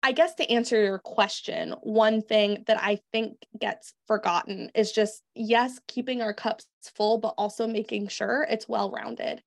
I 0.06 0.12
guess 0.12 0.34
to 0.36 0.48
answer 0.50 0.80
your 0.82 0.98
question, 1.00 1.72
one 1.82 2.22
thing 2.22 2.62
that 2.66 2.80
I 2.82 3.00
think 3.12 3.44
gets 3.58 3.92
forgotten 4.06 4.70
is 4.74 4.92
just 4.92 5.22
yes, 5.34 5.80
keeping 5.88 6.22
our 6.22 6.32
cups 6.34 6.68
full, 6.94 7.18
but 7.18 7.34
also 7.38 7.66
making 7.66 8.08
sure 8.08 8.46
it's 8.48 8.68
well 8.68 8.90
rounded. 8.90 9.42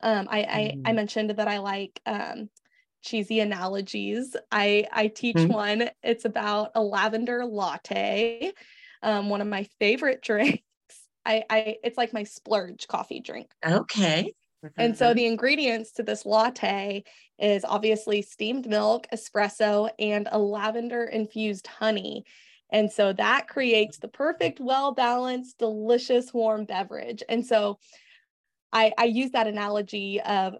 Um, 0.00 0.28
I, 0.30 0.40
I 0.84 0.90
I 0.90 0.92
Mhm. 0.92 0.94
mentioned 0.94 1.30
that 1.30 1.48
I 1.48 1.58
like 1.58 2.00
um, 2.06 2.50
cheesy 3.02 3.40
analogies. 3.40 4.36
I 4.52 4.86
I 4.92 5.08
teach 5.08 5.48
Mhm. 5.48 5.48
one. 5.48 5.90
It's 6.02 6.24
about 6.26 6.72
a 6.74 6.82
lavender 6.82 7.46
latte, 7.46 8.52
um, 9.02 9.30
one 9.30 9.40
of 9.42 9.48
my 9.48 9.64
favorite 9.80 10.22
drinks. 10.24 10.62
I 11.26 11.44
I 11.50 11.78
it's 11.84 11.98
like 11.98 12.12
my 12.14 12.24
splurge 12.24 12.88
coffee 12.88 13.20
drink. 13.20 13.52
Okay. 13.64 14.34
And 14.76 14.96
so 14.96 15.12
Mhm. 15.12 15.14
the 15.14 15.26
ingredients 15.26 15.92
to 15.92 16.02
this 16.02 16.24
latte 16.24 17.04
is 17.38 17.64
obviously 17.64 18.22
steamed 18.22 18.68
milk, 18.68 19.06
espresso, 19.12 19.90
and 19.98 20.28
a 20.30 20.38
lavender 20.38 21.04
infused 21.04 21.66
honey. 21.66 22.24
And 22.70 22.92
so 22.92 23.12
that 23.14 23.48
creates 23.48 23.98
the 23.98 24.08
perfect, 24.08 24.60
well 24.60 24.92
balanced, 24.92 25.58
delicious, 25.58 26.32
warm 26.34 26.64
beverage. 26.64 27.22
And 27.28 27.44
so 27.46 27.78
I, 28.72 28.92
I 28.98 29.04
use 29.06 29.32
that 29.32 29.46
analogy 29.46 30.20
of 30.20 30.56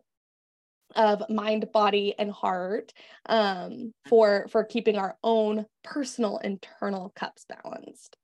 of 0.94 1.28
mind, 1.28 1.70
body, 1.72 2.14
and 2.18 2.30
heart 2.30 2.92
um, 3.26 3.92
for 4.08 4.48
for 4.48 4.64
keeping 4.64 4.96
our 4.96 5.18
own 5.22 5.66
personal 5.84 6.38
internal 6.38 7.10
cups 7.10 7.44
balanced. 7.44 8.16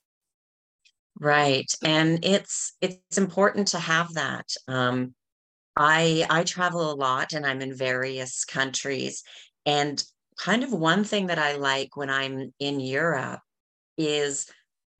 Right. 1.21 1.71
And 1.85 2.25
it's 2.25 2.73
it's 2.81 3.19
important 3.19 3.69
to 3.69 3.79
have 3.79 4.15
that. 4.15 4.49
Um, 4.67 5.15
I 5.77 6.27
I 6.31 6.45
travel 6.45 6.91
a 6.91 6.95
lot 6.95 7.33
and 7.33 7.45
I'm 7.47 7.61
in 7.61 7.75
various 7.75 8.45
countries. 8.45 9.23
And 9.67 10.03
kind 10.39 10.63
of 10.65 10.73
one 10.73 11.05
thing 11.05 11.27
that 11.29 11.39
I 11.39 11.57
like 11.57 11.97
when 11.97 12.11
I'm 12.11 12.53
in 12.59 12.81
Europe 12.81 13.41
is 13.97 14.51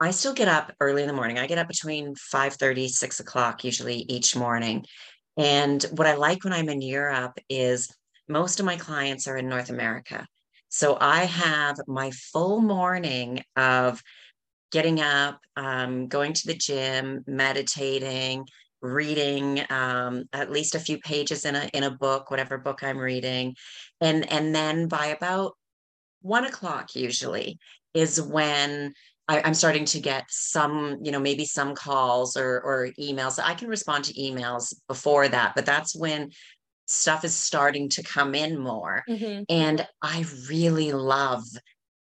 I 0.01 0.11
still 0.11 0.35
get 0.35 0.49
up 0.49 0.73
early 0.81 1.03
in 1.03 1.09
the 1.09 1.15
morning. 1.15 1.39
I 1.39 1.47
get 1.47 1.59
up 1.59 1.69
between 1.69 2.15
5 2.17 2.55
30, 2.55 2.89
6 2.89 3.21
o'clock 3.21 3.65
usually 3.65 3.99
each 4.09 4.37
morning. 4.37 4.85
And 5.37 5.83
what 5.93 6.07
I 6.07 6.15
like 6.15 6.45
when 6.45 6.53
I'm 6.53 6.69
in 6.69 6.83
Europe 6.83 7.39
is 7.49 7.95
most 8.29 8.61
of 8.61 8.67
my 8.67 8.77
clients 8.77 9.27
are 9.29 9.37
in 9.37 9.49
North 9.49 9.71
America. 9.71 10.27
So 10.69 10.97
I 11.01 11.25
have 11.25 11.77
my 11.87 12.11
full 12.11 12.61
morning 12.61 13.45
of 13.57 14.03
getting 14.73 15.01
up, 15.01 15.39
um, 15.57 16.09
going 16.09 16.33
to 16.33 16.47
the 16.47 16.55
gym, 16.55 17.23
meditating, 17.27 18.47
reading 18.85 19.63
um, 19.71 20.25
at 20.33 20.51
least 20.51 20.75
a 20.75 20.81
few 20.81 20.99
pages 20.99 21.45
in 21.45 21.57
a 21.57 21.69
in 21.73 21.83
a 21.83 21.91
book, 21.91 22.31
whatever 22.31 22.59
book 22.59 22.85
I'm 22.85 22.99
reading, 22.99 23.57
and 24.01 24.31
and 24.31 24.55
then 24.55 24.89
by 24.89 25.07
about 25.07 25.57
one 26.23 26.45
o'clock 26.45 26.95
usually 26.95 27.59
is 27.95 28.21
when 28.21 28.93
I, 29.29 29.41
I'm 29.43 29.55
starting 29.55 29.87
to 29.87 30.01
get 30.01 30.25
some, 30.29 30.99
you 31.03 31.11
know, 31.13 31.21
maybe 31.21 31.45
some 31.47 31.75
calls 31.75 32.37
or 32.37 32.61
or 32.61 32.91
emails. 33.01 33.43
I 33.43 33.55
can 33.55 33.69
respond 33.69 34.05
to 34.05 34.15
emails 34.15 34.75
before 34.87 35.29
that, 35.29 35.55
but 35.55 35.67
that's 35.67 35.97
when 35.97 36.31
stuff 36.87 37.25
is 37.25 37.35
starting 37.35 37.89
to 37.89 38.03
come 38.03 38.35
in 38.35 38.59
more. 38.59 39.03
Mhm. 39.09 39.47
And 39.49 39.87
I 40.03 40.27
really 40.49 40.93
love 40.93 41.45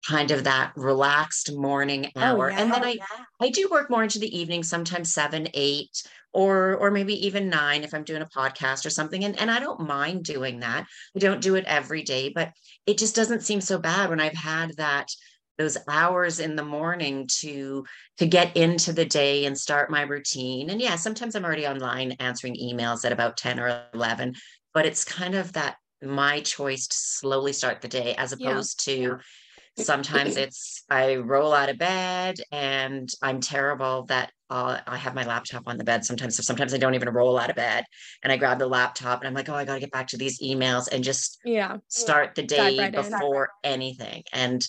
kind 0.08 0.32
of 0.32 0.46
that 0.46 0.72
relaxed 0.76 1.52
morning 1.54 2.12
Oh, 2.16 2.22
hour. 2.22 2.50
And 2.50 2.72
then 2.72 2.84
oh, 2.84 2.88
yeah. 2.88 3.04
I 3.40 3.48
I 3.48 3.50
do 3.50 3.68
work 3.70 3.90
more 3.90 4.04
into 4.04 4.20
the 4.20 4.38
evening, 4.38 4.64
sometimes 4.64 5.14
seven, 5.14 5.48
eight, 5.54 6.04
or 6.34 6.76
or 6.76 6.92
maybe 6.92 7.26
even 7.28 7.50
nine 7.50 7.84
if 7.84 7.94
I'm 7.94 8.04
doing 8.04 8.22
a 8.22 8.26
podcast 8.28 8.86
or 8.86 8.90
something. 8.90 9.24
And 9.26 9.40
and 9.40 9.52
I 9.52 9.60
don't 9.60 9.82
mind 9.88 10.24
doing 10.24 10.60
that. 10.60 10.86
I 11.16 11.20
don't 11.20 11.42
do 11.42 11.56
it 11.56 11.66
every 11.66 12.04
day, 12.04 12.30
but 12.30 12.52
it 12.86 12.98
just 12.98 13.16
doesn't 13.16 13.44
seem 13.44 13.62
so 13.62 13.78
bad 13.78 14.10
when 14.10 14.20
I've 14.20 14.34
had 14.34 14.76
that 14.78 15.08
those 15.58 15.78
hours 15.90 16.40
in 16.40 16.56
the 16.56 16.64
morning 16.64 17.28
to 17.40 17.84
to 18.18 18.26
get 18.26 18.56
into 18.56 18.94
the 18.94 19.06
day 19.06 19.46
and 19.46 19.58
start 19.58 19.92
my 19.92 20.04
routine. 20.04 20.70
And 20.70 20.80
yeah, 20.82 20.96
sometimes 20.96 21.36
I'm 21.36 21.44
already 21.44 21.68
online 21.68 22.14
answering 22.14 22.56
emails 22.56 23.04
at 23.04 23.12
about 23.12 23.36
10 23.36 23.60
or 23.60 23.84
11, 23.94 24.36
but 24.74 24.86
it's 24.86 25.04
kind 25.04 25.36
of 25.36 25.52
that 25.54 25.76
my 26.02 26.40
choice 26.40 26.88
to 26.88 26.96
slowly 26.98 27.52
start 27.52 27.82
the 27.82 27.90
day 27.90 28.16
as 28.18 28.34
Yeah. 28.38 28.52
opposed 28.52 28.86
to 28.86 29.18
sometimes 29.80 30.36
it's 30.38 30.84
I 30.89 31.15
roll 31.18 31.54
out 31.54 31.70
of 31.70 31.78
bed 31.78 32.38
and 32.52 33.10
I'm 33.22 33.39
terrible 33.42 34.06
that 34.06 34.32
I'll, 34.50 34.80
I 34.88 34.98
have 34.98 35.15
my 35.15 35.24
laptop 35.26 35.63
on 35.68 35.78
the 35.78 35.84
bed 35.84 36.06
sometimes. 36.06 36.36
So 36.36 36.44
sometimes 36.44 36.74
I 36.74 36.78
don't 36.78 36.96
even 36.96 37.10
roll 37.10 37.38
out 37.38 37.50
of 37.50 37.56
bed 37.56 37.86
and 38.24 38.32
I 38.32 38.38
grab 38.38 38.60
the 38.60 38.68
laptop 38.68 39.20
and 39.20 39.28
I'm 39.28 39.34
like, 39.34 39.50
oh, 39.50 39.56
I 39.56 39.65
got 39.65 39.76
to 39.76 39.80
get 39.80 39.92
back 39.92 40.08
to 40.10 40.18
these 40.18 40.42
emails 40.42 40.88
and 40.92 41.04
just 41.04 41.39
yeah 41.44 41.78
start 41.88 42.36
the 42.36 42.44
day 42.44 42.78
right 42.78 42.94
in. 42.94 43.13
before 43.13 43.50
anything. 43.63 44.24
And 44.34 44.65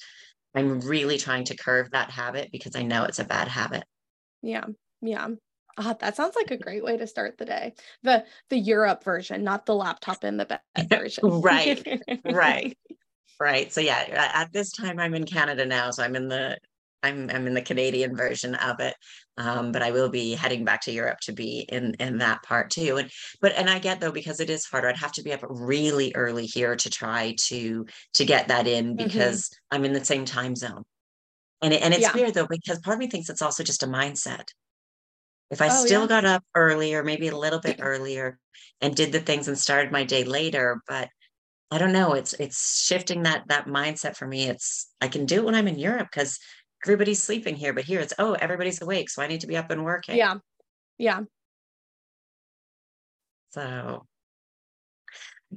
I'm 0.54 0.80
really 0.80 1.18
trying 1.18 1.44
to 1.46 1.56
curve 1.56 1.90
that 1.92 2.10
habit 2.10 2.50
because 2.52 2.76
I 2.76 2.82
know 2.82 3.04
it's 3.04 3.18
a 3.20 3.24
bad 3.24 3.48
habit. 3.48 3.84
Yeah. 4.42 4.66
Yeah. 5.00 5.28
Ah, 5.76 5.94
that 6.00 6.16
sounds 6.16 6.36
like 6.36 6.50
a 6.50 6.56
great 6.56 6.84
way 6.84 6.96
to 6.96 7.06
start 7.06 7.38
the 7.38 7.44
day. 7.44 7.74
The 8.02 8.26
the 8.48 8.58
Europe 8.58 9.04
version, 9.04 9.44
not 9.44 9.66
the 9.66 9.74
laptop 9.74 10.24
in 10.24 10.36
the 10.36 10.46
bed 10.46 10.60
version. 10.90 11.24
right. 11.42 11.86
Right. 12.24 12.76
Right. 13.40 13.72
So 13.72 13.80
yeah, 13.80 14.30
at 14.34 14.52
this 14.52 14.70
time 14.70 14.98
I'm 15.00 15.14
in 15.14 15.24
Canada 15.24 15.64
now. 15.64 15.90
So 15.90 16.02
I'm 16.02 16.14
in 16.14 16.28
the 16.28 16.58
I'm 17.02 17.30
I'm 17.30 17.46
in 17.46 17.54
the 17.54 17.62
Canadian 17.62 18.14
version 18.14 18.54
of 18.56 18.80
it. 18.80 18.94
Um, 19.38 19.72
but 19.72 19.82
I 19.82 19.90
will 19.92 20.10
be 20.10 20.34
heading 20.34 20.64
back 20.66 20.82
to 20.82 20.92
Europe 20.92 21.18
to 21.22 21.32
be 21.32 21.60
in 21.70 21.94
in 21.94 22.18
that 22.18 22.42
part 22.42 22.70
too. 22.70 22.98
And 22.98 23.10
but 23.40 23.52
and 23.56 23.70
I 23.70 23.78
get 23.78 23.98
though 24.00 24.12
because 24.12 24.40
it 24.40 24.50
is 24.50 24.66
harder. 24.66 24.88
I'd 24.88 24.98
have 24.98 25.12
to 25.12 25.22
be 25.22 25.32
up 25.32 25.40
really 25.48 26.12
early 26.14 26.44
here 26.46 26.76
to 26.76 26.90
try 26.90 27.34
to 27.46 27.86
to 28.14 28.24
get 28.26 28.48
that 28.48 28.66
in 28.66 28.96
Mm-hmm. 28.98 29.06
because 29.06 29.48
I'm 29.70 29.86
in 29.86 29.94
the 29.94 30.04
same 30.04 30.26
time 30.26 30.54
zone. 30.54 30.82
And 31.62 31.72
it, 31.74 31.82
and 31.82 31.94
it's 31.94 32.04
Yeah. 32.04 32.14
weird 32.14 32.34
though 32.34 32.46
because 32.46 32.78
part 32.80 32.96
of 32.96 33.00
me 33.00 33.06
thinks 33.08 33.30
it's 33.30 33.42
also 33.42 33.64
just 33.64 33.82
a 33.82 33.86
mindset. 33.86 34.44
If 35.50 35.62
I 35.62 35.68
Oh, 35.68 35.84
still 35.84 36.02
yeah. 36.02 36.06
got 36.08 36.24
up 36.24 36.44
earlier, 36.54 37.02
maybe 37.02 37.28
a 37.28 37.36
little 37.36 37.60
bit 37.60 37.78
earlier, 37.80 38.38
and 38.80 38.94
did 38.94 39.12
the 39.12 39.20
things 39.20 39.48
and 39.48 39.58
started 39.58 39.90
my 39.92 40.04
day 40.04 40.24
later, 40.24 40.80
but 40.86 41.08
I 41.70 41.78
don't 41.78 41.92
know. 41.92 42.14
It's 42.14 42.32
it's 42.34 42.84
shifting 42.84 43.22
that 43.22 43.44
that 43.48 43.66
mindset 43.66 44.16
for 44.16 44.26
me. 44.26 44.48
It's 44.48 44.92
I 45.00 45.08
can 45.08 45.26
do 45.26 45.36
it 45.36 45.44
when 45.44 45.54
I'm 45.54 45.68
in 45.68 45.78
Europe 45.78 46.08
because 46.12 46.38
everybody's 46.84 47.22
sleeping 47.22 47.54
here, 47.54 47.72
but 47.72 47.84
here 47.84 48.00
it's 48.00 48.14
oh 48.18 48.32
everybody's 48.34 48.82
awake, 48.82 49.08
so 49.10 49.22
I 49.22 49.28
need 49.28 49.40
to 49.42 49.46
be 49.46 49.56
up 49.56 49.70
and 49.70 49.84
working. 49.84 50.16
Yeah. 50.16 50.38
Yeah. 50.98 51.22
So 53.50 54.06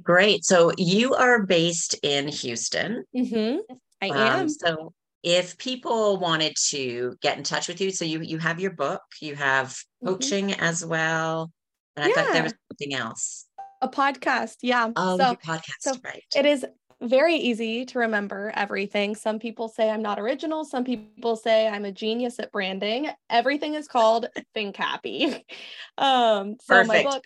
great. 0.02 0.44
So 0.44 0.72
you 0.76 1.14
are 1.14 1.44
based 1.44 1.96
in 2.02 2.28
Houston. 2.28 3.04
hmm 3.14 3.56
I 4.00 4.06
Um, 4.08 4.40
am. 4.40 4.48
so 4.48 4.92
if 5.22 5.56
people 5.56 6.18
wanted 6.18 6.54
to 6.68 7.16
get 7.22 7.38
in 7.38 7.44
touch 7.44 7.68
with 7.68 7.80
you, 7.80 7.90
so 7.90 8.04
you 8.04 8.20
you 8.20 8.38
have 8.38 8.60
your 8.60 8.72
book, 8.72 9.02
you 9.20 9.34
have 9.36 9.76
Mhm. 10.02 10.08
coaching 10.08 10.52
as 10.54 10.84
well. 10.84 11.50
And 11.96 12.04
I 12.04 12.08
thought 12.12 12.32
there 12.32 12.42
was 12.42 12.54
something 12.70 12.94
else. 12.94 13.46
A 13.84 13.88
podcast. 13.88 14.56
Yeah. 14.62 14.90
Oh, 14.96 15.18
so 15.18 15.36
podcast, 15.36 15.80
so 15.80 15.92
right. 16.02 16.24
it 16.34 16.46
is 16.46 16.64
very 17.02 17.36
easy 17.36 17.84
to 17.84 17.98
remember 17.98 18.50
everything. 18.54 19.14
Some 19.14 19.38
people 19.38 19.68
say 19.68 19.90
I'm 19.90 20.00
not 20.00 20.18
original. 20.18 20.64
Some 20.64 20.84
people 20.84 21.36
say 21.36 21.68
I'm 21.68 21.84
a 21.84 21.92
genius 21.92 22.38
at 22.38 22.50
branding. 22.50 23.10
Everything 23.28 23.74
is 23.74 23.86
called 23.86 24.26
Think 24.54 24.76
Happy. 24.76 25.44
Um, 25.98 26.56
so 26.60 26.82
my 26.84 27.02
book, 27.04 27.24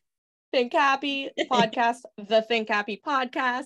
Think 0.53 0.73
Happy 0.73 1.31
podcast, 1.51 2.01
the 2.19 2.43
Think 2.43 2.69
Happy 2.69 3.01
podcast, 3.07 3.65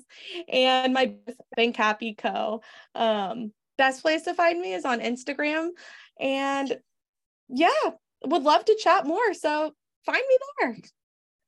and 0.48 0.92
my 0.92 1.14
Think 1.56 1.76
Happy 1.76 2.14
Co. 2.14 2.60
Um, 2.94 3.52
best 3.78 4.02
place 4.02 4.22
to 4.24 4.34
find 4.34 4.60
me 4.60 4.74
is 4.74 4.84
on 4.84 5.00
Instagram. 5.00 5.70
And 6.20 6.78
yeah, 7.48 7.68
would 8.24 8.42
love 8.42 8.64
to 8.66 8.78
chat 8.80 9.06
more. 9.06 9.34
So 9.34 9.72
find 10.04 10.22
me 10.28 10.38
there. 10.60 10.76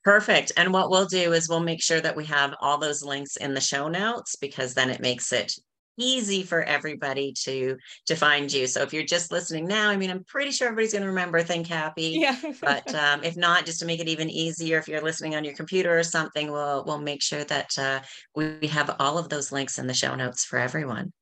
Perfect. 0.05 0.53
And 0.57 0.73
what 0.73 0.91
we'll 0.91 1.07
do 1.07 1.33
is 1.33 1.49
we'll 1.49 1.61
make 1.61 1.83
sure 1.83 2.01
that 2.01 2.15
we 2.15 2.27
have 2.27 2.55
all 2.61 2.77
those 2.77 3.03
links 3.03 3.37
in 3.37 3.55
the 3.55 3.61
show 3.61 3.89
notes 3.89 4.37
because 4.37 4.75
then 4.75 4.91
it 4.91 5.01
makes 5.01 5.33
it 5.33 5.55
easy 5.97 6.43
for 6.43 6.63
everybody 6.63 7.33
to 7.33 7.77
to 8.07 8.15
find 8.15 8.53
you. 8.53 8.67
So 8.67 8.83
if 8.83 8.93
you're 8.93 9.05
just 9.05 9.33
listening 9.33 9.67
now, 9.67 9.89
I 9.89 9.97
mean, 9.97 10.11
I'm 10.11 10.25
pretty 10.25 10.51
sure 10.51 10.69
everybody's 10.69 10.93
going 10.93 11.03
to 11.03 11.09
remember 11.09 11.43
Think 11.43 11.69
Happy. 11.69 12.19
Yeah. 12.21 12.37
But 12.61 12.95
um, 12.95 13.25
if 13.25 13.37
not, 13.37 13.65
just 13.65 13.81
to 13.81 13.87
make 13.87 14.01
it 14.01 14.09
even 14.09 14.29
easier, 14.29 14.79
if 14.79 14.89
you're 14.89 15.03
listening 15.03 15.37
on 15.37 15.45
your 15.45 15.55
computer 15.55 15.99
or 15.99 16.03
something, 16.03 16.51
we'll 16.51 16.85
we'll 16.85 17.01
make 17.01 17.23
sure 17.23 17.45
that 17.45 17.79
uh, 17.79 18.01
we 18.35 18.57
we 18.61 18.67
have 18.69 18.95
all 18.99 19.17
of 19.17 19.29
those 19.29 19.53
links 19.53 19.79
in 19.79 19.87
the 19.87 19.95
show 19.95 20.15
notes 20.15 20.45
for 20.45 20.59
everyone. 20.59 21.13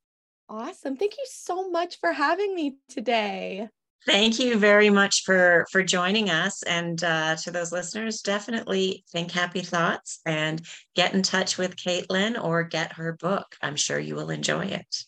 Awesome. 0.48 0.96
Thank 0.96 1.12
you 1.12 1.24
so 1.30 1.70
much 1.70 2.00
for 2.00 2.12
having 2.12 2.54
me 2.54 2.76
today. 2.88 3.68
Thank 4.06 4.38
you 4.40 4.58
very 4.58 4.90
much 4.90 5.22
for 5.24 5.66
for 5.70 5.82
joining 5.82 6.28
us, 6.30 6.62
and 6.64 7.02
uh, 7.04 7.36
to 7.36 7.50
those 7.52 7.70
listeners, 7.72 8.20
definitely 8.20 9.04
think 9.10 9.30
happy 9.30 9.60
thoughts 9.62 10.20
and 10.26 10.60
get 10.94 11.14
in 11.14 11.22
touch 11.22 11.56
with 11.58 11.76
Kaitlin 11.76 12.42
or 12.42 12.64
get 12.64 12.92
her 12.94 13.12
book. 13.14 13.56
I'm 13.62 13.76
sure 13.76 13.98
you 14.00 14.14
will 14.16 14.30
enjoy 14.30 14.66
it. 14.66 15.04